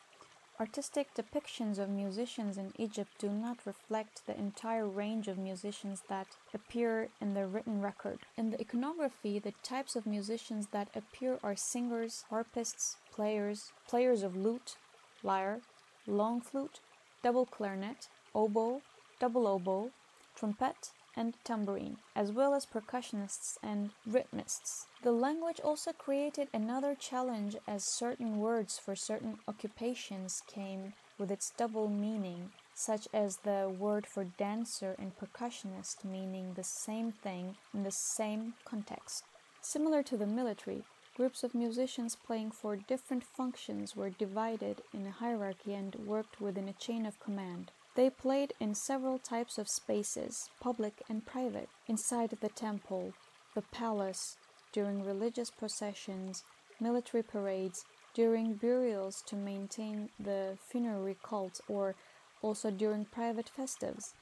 Artistic 0.58 1.14
depictions 1.14 1.78
of 1.78 1.90
musicians 1.90 2.56
in 2.56 2.72
Egypt 2.78 3.10
do 3.18 3.28
not 3.28 3.66
reflect 3.66 4.26
the 4.26 4.38
entire 4.38 4.86
range 4.86 5.28
of 5.28 5.36
musicians 5.36 6.02
that 6.08 6.28
appear 6.54 7.10
in 7.20 7.34
the 7.34 7.46
written 7.46 7.82
record. 7.82 8.20
In 8.38 8.50
the 8.50 8.60
iconography, 8.60 9.38
the 9.38 9.52
types 9.62 9.96
of 9.96 10.06
musicians 10.06 10.68
that 10.68 10.88
appear 10.94 11.38
are 11.42 11.56
singers, 11.56 12.24
harpists, 12.30 12.96
players, 13.12 13.72
players 13.86 14.22
of 14.22 14.34
lute, 14.34 14.76
lyre, 15.22 15.60
long 16.06 16.40
flute, 16.40 16.80
double 17.22 17.44
clarinet, 17.44 18.08
oboe, 18.34 18.80
double 19.20 19.46
oboe, 19.46 19.90
trumpet, 20.34 20.92
and 21.14 21.34
tambourine, 21.44 21.98
as 22.14 22.32
well 22.32 22.54
as 22.54 22.64
percussionists 22.64 23.58
and 23.62 23.90
rhythmists. 24.06 24.86
The 25.06 25.12
language 25.12 25.60
also 25.60 25.92
created 25.92 26.48
another 26.52 26.96
challenge 26.96 27.54
as 27.68 27.84
certain 27.84 28.40
words 28.40 28.76
for 28.76 28.96
certain 28.96 29.38
occupations 29.46 30.42
came 30.48 30.94
with 31.16 31.30
its 31.30 31.52
double 31.56 31.88
meaning, 31.88 32.50
such 32.74 33.06
as 33.14 33.36
the 33.36 33.72
word 33.78 34.04
for 34.04 34.24
dancer 34.24 34.96
and 34.98 35.12
percussionist 35.16 36.04
meaning 36.04 36.54
the 36.54 36.64
same 36.64 37.12
thing 37.12 37.54
in 37.72 37.84
the 37.84 37.92
same 37.92 38.54
context. 38.64 39.22
Similar 39.60 40.02
to 40.02 40.16
the 40.16 40.26
military, 40.26 40.82
groups 41.16 41.44
of 41.44 41.54
musicians 41.54 42.16
playing 42.16 42.50
for 42.50 42.74
different 42.74 43.22
functions 43.22 43.94
were 43.94 44.10
divided 44.10 44.82
in 44.92 45.06
a 45.06 45.12
hierarchy 45.12 45.74
and 45.74 45.94
worked 46.04 46.40
within 46.40 46.66
a 46.66 46.72
chain 46.72 47.06
of 47.06 47.20
command. 47.20 47.70
They 47.94 48.10
played 48.10 48.54
in 48.58 48.74
several 48.74 49.20
types 49.20 49.56
of 49.56 49.68
spaces, 49.68 50.50
public 50.58 51.00
and 51.08 51.24
private, 51.24 51.68
inside 51.86 52.30
the 52.40 52.48
temple, 52.48 53.12
the 53.54 53.62
palace, 53.62 54.36
during 54.76 55.02
religious 55.02 55.50
processions, 55.50 56.44
military 56.78 57.22
parades, 57.22 57.86
during 58.12 58.52
burials 58.52 59.22
to 59.22 59.34
maintain 59.34 60.10
the 60.20 60.58
funerary 60.68 61.16
cult, 61.22 61.62
or 61.66 61.94
also 62.42 62.70
during 62.70 63.06
private 63.06 63.50
festives. 63.58 64.12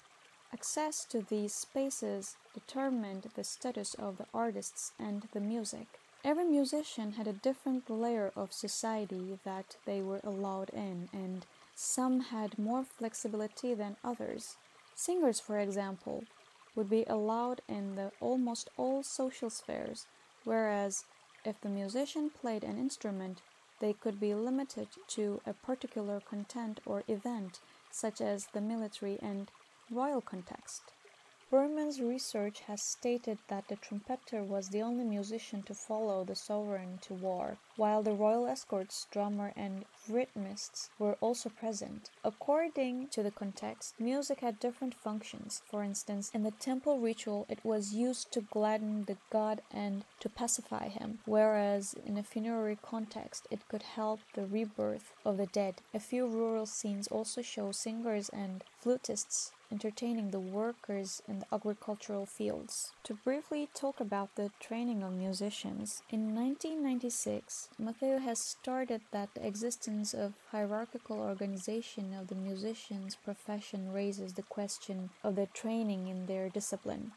Access 0.52 1.04
to 1.06 1.22
these 1.22 1.52
spaces 1.52 2.36
determined 2.54 3.26
the 3.34 3.42
status 3.42 3.94
of 3.94 4.16
the 4.16 4.26
artists 4.32 4.92
and 4.96 5.26
the 5.32 5.40
music. 5.40 5.88
Every 6.24 6.44
musician 6.44 7.14
had 7.14 7.26
a 7.26 7.40
different 7.48 7.90
layer 7.90 8.30
of 8.36 8.52
society 8.52 9.36
that 9.44 9.76
they 9.86 10.00
were 10.00 10.20
allowed 10.22 10.70
in, 10.70 11.08
and 11.12 11.44
some 11.74 12.20
had 12.20 12.60
more 12.60 12.84
flexibility 12.84 13.74
than 13.74 13.96
others. 14.04 14.54
Singers, 14.94 15.40
for 15.40 15.58
example, 15.58 16.22
would 16.76 16.88
be 16.88 17.04
allowed 17.08 17.60
in 17.68 17.96
the 17.96 18.12
almost 18.20 18.70
all 18.76 19.02
social 19.02 19.50
spheres, 19.50 20.06
whereas 20.44 21.04
if 21.44 21.60
the 21.60 21.68
musician 21.68 22.30
played 22.30 22.64
an 22.64 22.78
instrument, 22.78 23.42
they 23.80 23.92
could 23.92 24.20
be 24.20 24.34
limited 24.34 24.88
to 25.08 25.40
a 25.46 25.52
particular 25.52 26.20
content 26.20 26.80
or 26.86 27.02
event, 27.08 27.60
such 27.90 28.20
as 28.20 28.46
the 28.46 28.60
military 28.60 29.18
and 29.20 29.50
royal 29.90 30.20
context. 30.20 30.82
Berman's 31.50 32.00
research 32.00 32.60
has 32.60 32.82
stated 32.82 33.38
that 33.48 33.68
the 33.68 33.76
trumpeter 33.76 34.42
was 34.42 34.70
the 34.70 34.82
only 34.82 35.04
musician 35.04 35.62
to 35.64 35.74
follow 35.74 36.24
the 36.24 36.34
sovereign 36.34 36.98
to 37.02 37.14
war, 37.14 37.58
while 37.76 38.02
the 38.02 38.12
royal 38.12 38.46
escorts, 38.46 39.06
drummer, 39.10 39.52
and 39.56 39.84
rhythmists 40.08 40.90
were 40.98 41.16
also 41.20 41.48
present. 41.48 42.10
According 42.22 43.08
to 43.08 43.22
the 43.22 43.30
context, 43.30 43.94
music 43.98 44.40
had 44.40 44.60
different 44.60 44.94
functions. 44.94 45.62
For 45.70 45.82
instance, 45.82 46.30
in 46.34 46.42
the 46.42 46.50
temple 46.50 46.98
ritual, 46.98 47.46
it 47.48 47.64
was 47.64 47.94
used 47.94 48.32
to 48.32 48.40
gladden 48.40 49.04
the 49.04 49.16
god 49.30 49.62
and 49.70 50.04
to 50.20 50.28
pacify 50.28 50.88
him, 50.88 51.20
whereas 51.24 51.94
in 52.06 52.16
a 52.16 52.22
funerary 52.22 52.78
context, 52.80 53.46
it 53.50 53.68
could 53.68 53.82
help 53.82 54.20
the 54.34 54.46
rebirth 54.46 55.12
of 55.24 55.36
the 55.36 55.46
dead. 55.46 55.76
A 55.92 56.00
few 56.00 56.26
rural 56.26 56.66
scenes 56.66 57.08
also 57.08 57.42
show 57.42 57.72
singers 57.72 58.28
and 58.28 58.62
flutists 58.82 59.50
entertaining 59.74 60.30
the 60.30 60.38
workers 60.38 61.20
in 61.26 61.40
the 61.40 61.46
agricultural 61.52 62.26
fields. 62.26 62.92
To 63.04 63.14
briefly 63.14 63.68
talk 63.74 63.98
about 63.98 64.34
the 64.36 64.50
training 64.60 65.02
of 65.02 65.12
musicians, 65.12 66.02
in 66.10 66.34
1996, 66.34 67.63
Matteo 67.78 68.18
has 68.18 68.38
started 68.38 69.00
that 69.10 69.34
the 69.34 69.46
existence 69.46 70.14
of 70.14 70.34
hierarchical 70.50 71.18
organization 71.18 72.12
of 72.14 72.28
the 72.28 72.34
musician's 72.34 73.14
profession 73.14 73.92
raises 73.92 74.32
the 74.34 74.42
question 74.42 75.10
of 75.22 75.36
their 75.36 75.46
training 75.46 76.08
in 76.08 76.26
their 76.26 76.48
discipline. 76.48 77.12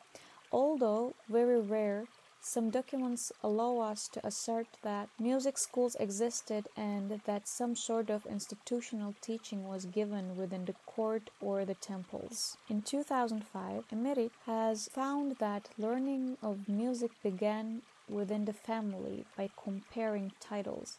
Although 0.52 1.14
very 1.28 1.60
rare, 1.60 2.08
some 2.40 2.70
documents 2.70 3.32
allow 3.44 3.80
us 3.80 4.08
to 4.08 4.26
assert 4.26 4.68
that 4.82 5.10
music 5.20 5.58
schools 5.58 5.96
existed 6.00 6.70
and 6.78 7.20
that 7.26 7.48
some 7.48 7.76
sort 7.76 8.10
of 8.10 8.26
institutional 8.26 9.16
teaching 9.22 9.68
was 9.68 9.86
given 9.86 10.38
within 10.38 10.66
the 10.66 10.76
court 10.86 11.30
or 11.42 11.66
the 11.66 11.76
temples. 11.76 12.56
In 12.70 12.84
2005, 12.84 13.84
Emerit 13.92 14.32
has 14.46 14.88
found 14.88 15.38
that 15.40 15.70
learning 15.78 16.38
of 16.42 16.70
music 16.70 17.12
began 17.22 17.82
within 18.10 18.46
the 18.46 18.54
family 18.54 19.26
by 19.36 19.50
comparing 19.62 20.32
titles. 20.40 20.98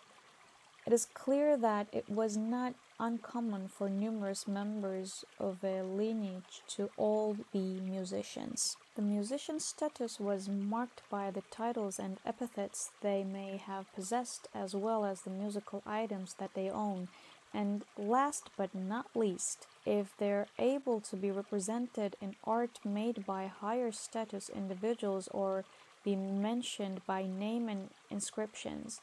It 0.87 0.93
is 0.93 1.07
clear 1.13 1.57
that 1.59 1.89
it 1.93 2.09
was 2.09 2.37
not 2.37 2.75
uncommon 2.99 3.69
for 3.69 3.91
numerous 3.91 4.49
members 4.49 5.25
of 5.39 5.63
a 5.63 5.83
lineage 5.83 6.63
to 6.69 6.91
all 6.97 7.37
be 7.53 7.79
musicians. 7.81 8.77
The 8.97 9.03
musician's 9.03 9.67
status 9.67 10.19
was 10.19 10.49
marked 10.49 11.03
by 11.11 11.31
the 11.31 11.43
titles 11.51 11.99
and 11.99 12.19
epithets 12.25 12.91
they 13.03 13.23
may 13.23 13.59
have 13.59 13.93
possessed, 13.95 14.49
as 14.55 14.75
well 14.75 15.05
as 15.05 15.21
the 15.21 15.31
musical 15.31 15.83
items 15.87 16.35
that 16.39 16.55
they 16.55 16.71
own. 16.71 17.09
And 17.53 17.85
last 17.97 18.51
but 18.57 18.75
not 18.75 19.15
least, 19.15 19.67
if 19.87 20.17
they're 20.19 20.49
able 20.59 21.01
to 21.03 21.17
be 21.17 21.31
represented 21.31 22.17
in 22.21 22.37
art 22.45 22.79
made 22.85 23.25
by 23.27 23.47
higher 23.47 23.93
status 23.93 24.49
individuals 24.49 25.29
or 25.29 25.65
be 26.09 26.17
mentioned 26.17 27.01
by 27.07 27.23
name 27.27 27.69
and 27.69 27.91
inscriptions. 28.11 29.01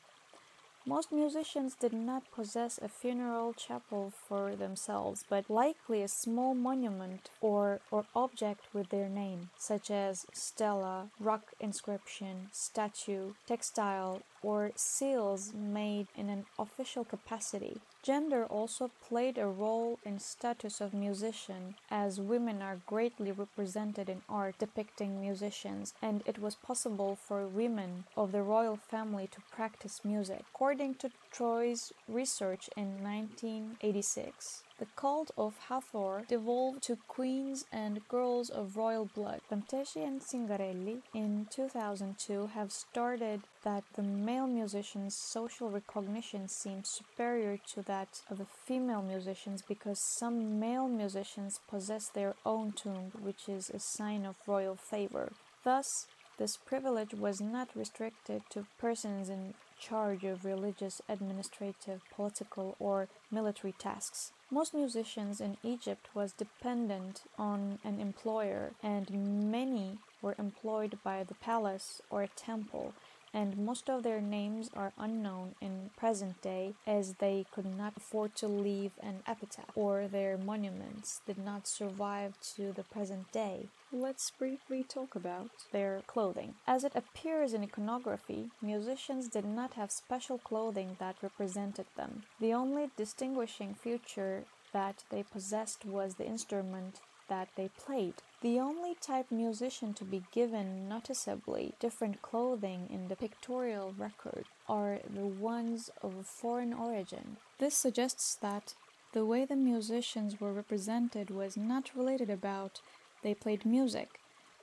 Most 0.88 1.12
musicians 1.12 1.76
did 1.76 1.94
not 1.94 2.32
possess 2.32 2.80
a 2.82 2.88
funeral 2.88 3.54
chapel 3.54 4.12
for 4.28 4.56
themselves, 4.56 5.24
but 5.30 5.50
likely 5.50 6.02
a 6.02 6.08
small 6.08 6.54
monument 6.56 7.30
or, 7.42 7.80
or 7.92 8.06
object 8.16 8.64
with 8.74 8.90
their 8.90 9.10
name, 9.10 9.50
such 9.58 9.90
as 9.90 10.26
stela, 10.34 11.10
rock 11.20 11.54
inscription, 11.60 12.50
statue, 12.52 13.34
textile, 13.48 14.22
or 14.46 14.72
seals 14.76 15.54
made 15.56 16.08
in 16.16 16.30
an 16.30 16.46
official 16.60 17.04
capacity. 17.04 17.82
Gender 18.04 18.46
also 18.46 18.92
played 19.10 19.40
a 19.40 19.48
role 19.48 19.98
in 20.06 20.20
status 20.20 20.80
of 20.80 20.94
musician, 20.94 21.74
as 21.90 22.22
women 22.22 22.62
are 22.62 22.80
greatly 22.86 23.32
represented 23.32 24.08
in 24.08 24.22
art 24.30 24.60
depicting 24.60 25.20
musicians, 25.20 25.96
and 26.04 26.22
it 26.28 26.38
was 26.38 26.54
possible 26.54 27.16
for 27.16 27.48
women 27.48 28.04
of 28.16 28.32
the 28.32 28.44
royal 28.44 28.78
family 28.78 29.28
to 29.32 29.42
practice 29.52 30.06
music. 30.06 30.44
According 30.54 30.94
to 30.96 31.10
Troy's 31.32 31.92
research 32.08 32.70
in 32.78 33.04
1986, 33.04 34.62
the 34.78 34.88
cult 34.98 35.32
of 35.38 35.58
Hathor 35.70 36.26
devolved 36.28 36.84
to 36.84 36.98
queens 37.08 37.66
and 37.72 38.06
girls 38.10 38.50
of 38.50 38.76
royal 38.76 39.06
blood. 39.06 39.40
Fantechi 39.50 40.06
and 40.06 40.22
Zingarelli 40.22 41.02
in 41.14 41.48
2002 41.50 42.48
have 42.48 42.72
started 42.72 43.42
that 43.64 43.84
the 43.96 44.04
male 44.04 44.48
musician's 44.48 45.16
social 45.16 45.70
recognition 45.70 46.50
seems 46.50 46.90
superior 46.90 47.58
to 47.74 47.82
that 47.84 48.22
of 48.30 48.38
the 48.38 48.48
female 48.66 49.02
musicians 49.02 49.62
because 49.62 50.00
some 50.00 50.60
male 50.60 50.90
musicians 50.90 51.60
possess 51.70 52.10
their 52.10 52.36
own 52.46 52.74
tomb, 52.74 53.12
which 53.22 53.48
is 53.48 53.70
a 53.70 53.80
sign 53.80 54.26
of 54.26 54.36
royal 54.46 54.76
favor. 54.76 55.32
Thus, 55.64 56.08
this 56.38 56.58
privilege 56.58 57.14
was 57.14 57.40
not 57.40 57.70
restricted 57.76 58.42
to 58.50 58.68
persons 58.78 59.30
in 59.30 59.54
charge 59.80 60.26
of 60.26 60.44
religious, 60.44 61.02
administrative, 61.08 62.02
political, 62.14 62.76
or 62.78 63.08
military 63.32 63.72
tasks. 63.72 64.34
Most 64.52 64.76
musicians 64.76 65.42
in 65.42 65.58
Egypt 65.64 66.08
was 66.14 66.32
dependent 66.32 67.24
on 67.38 67.80
an 67.84 68.00
employer 68.00 68.74
and 68.84 69.50
many 69.52 69.98
were 70.22 70.36
employed 70.38 71.00
by 71.04 71.24
the 71.24 71.34
palace 71.34 72.00
or 72.12 72.28
temple 72.28 72.94
and 73.36 73.58
most 73.58 73.90
of 73.90 74.02
their 74.02 74.22
names 74.22 74.70
are 74.74 74.94
unknown 74.98 75.56
in 75.60 75.90
present 75.98 76.42
day 76.42 76.74
as 76.88 77.16
they 77.16 77.46
could 77.52 77.66
not 77.66 77.94
afford 77.98 78.34
to 78.34 78.48
leave 78.48 78.94
an 79.02 79.18
epitaph 79.28 79.70
or 79.76 80.08
their 80.08 80.38
monuments 80.38 81.20
did 81.28 81.38
not 81.38 81.68
survive 81.68 82.34
to 82.56 82.72
the 82.72 82.84
present 82.84 83.30
day. 83.34 83.68
Let's 83.92 84.32
briefly 84.32 84.84
talk 84.84 85.16
about 85.16 85.50
their 85.74 86.02
clothing. 86.08 86.56
As 86.66 86.86
it 86.86 86.94
appears 86.96 87.54
in 87.54 87.64
iconography, 87.64 88.52
musicians 88.62 89.28
did 89.28 89.46
not 89.46 89.74
have 89.74 89.92
special 89.92 90.38
clothing 90.38 90.96
that 91.00 91.22
represented 91.22 91.88
them. 91.98 92.24
The 92.40 92.54
only 92.54 92.90
distinguishing 92.96 93.74
feature 93.74 94.46
that 94.72 95.04
they 95.10 95.24
possessed 95.24 95.84
was 95.86 96.16
the 96.16 96.26
instrument 96.26 97.02
that 97.28 97.50
they 97.56 97.70
played. 97.86 98.16
The 98.46 98.60
only 98.60 98.94
type 99.02 99.32
musician 99.32 99.96
to 99.96 100.04
be 100.04 100.22
given 100.32 100.88
noticeably 100.88 101.74
different 101.80 102.22
clothing 102.22 102.88
in 102.92 103.08
the 103.08 103.16
pictorial 103.16 103.96
record 103.98 104.46
are 104.70 105.00
the 105.12 105.26
ones 105.26 105.90
of 106.04 106.28
foreign 106.28 106.72
origin. 106.72 107.38
This 107.58 107.76
suggests 107.76 108.38
that 108.44 108.76
the 109.14 109.26
way 109.26 109.46
the 109.46 109.56
musicians 109.56 110.40
were 110.40 110.54
represented 110.54 111.32
was 111.32 111.58
not 111.58 111.96
related 111.96 112.30
about 112.30 112.82
they 113.24 113.34
played 113.34 113.66
music, 113.66 114.20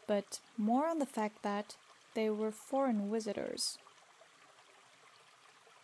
but 0.06 0.38
more 0.56 0.86
on 0.86 1.00
the 1.00 1.14
fact 1.18 1.42
that 1.42 1.74
they 2.14 2.30
were 2.30 2.52
foreign 2.52 3.10
visitors. 3.10 3.78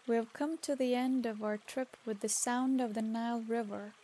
We 0.06 0.14
have 0.14 0.32
come 0.32 0.56
to 0.58 0.76
the 0.76 0.94
end 0.94 1.26
of 1.26 1.42
our 1.42 1.56
trip 1.56 1.96
with 2.06 2.20
the 2.20 2.28
sound 2.28 2.80
of 2.80 2.94
the 2.94 3.02
Nile 3.02 3.42
River. 3.42 3.94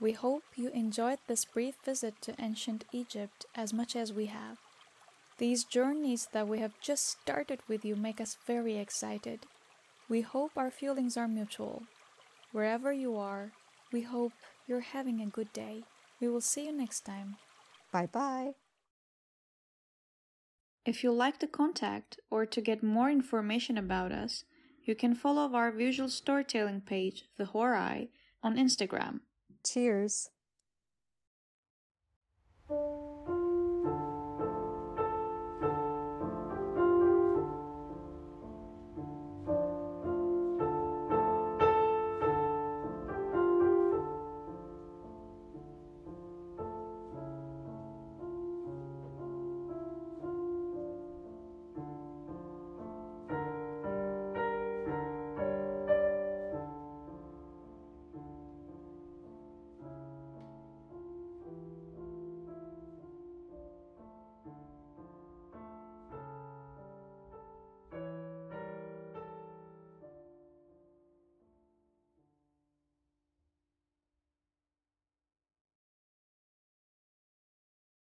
We 0.00 0.12
hope 0.12 0.42
you 0.56 0.68
enjoyed 0.70 1.18
this 1.26 1.44
brief 1.44 1.76
visit 1.84 2.20
to 2.22 2.34
ancient 2.38 2.84
Egypt 2.92 3.46
as 3.54 3.72
much 3.72 3.94
as 3.96 4.12
we 4.12 4.26
have. 4.26 4.58
These 5.38 5.64
journeys 5.64 6.28
that 6.32 6.48
we 6.48 6.58
have 6.60 6.80
just 6.80 7.06
started 7.06 7.60
with 7.68 7.84
you 7.84 7.96
make 7.96 8.20
us 8.20 8.36
very 8.46 8.76
excited. 8.76 9.46
We 10.08 10.20
hope 10.20 10.52
our 10.56 10.70
feelings 10.70 11.16
are 11.16 11.28
mutual. 11.28 11.82
Wherever 12.52 12.92
you 12.92 13.16
are, 13.16 13.52
we 13.92 14.02
hope 14.02 14.32
you're 14.66 14.80
having 14.94 15.20
a 15.20 15.26
good 15.26 15.52
day. 15.52 15.82
We 16.20 16.28
will 16.28 16.40
see 16.40 16.66
you 16.66 16.72
next 16.72 17.00
time. 17.00 17.36
Bye 17.92 18.06
bye. 18.06 18.52
If 20.84 21.02
you 21.02 21.12
like 21.12 21.38
to 21.38 21.46
contact 21.46 22.20
or 22.30 22.44
to 22.44 22.60
get 22.60 22.82
more 22.82 23.10
information 23.10 23.78
about 23.78 24.12
us, 24.12 24.44
you 24.84 24.94
can 24.94 25.14
follow 25.14 25.54
our 25.54 25.72
visual 25.72 26.10
storytelling 26.10 26.82
page, 26.82 27.24
The 27.38 27.46
Horai, 27.46 28.08
on 28.42 28.56
Instagram. 28.56 29.20
Cheers. 29.64 30.30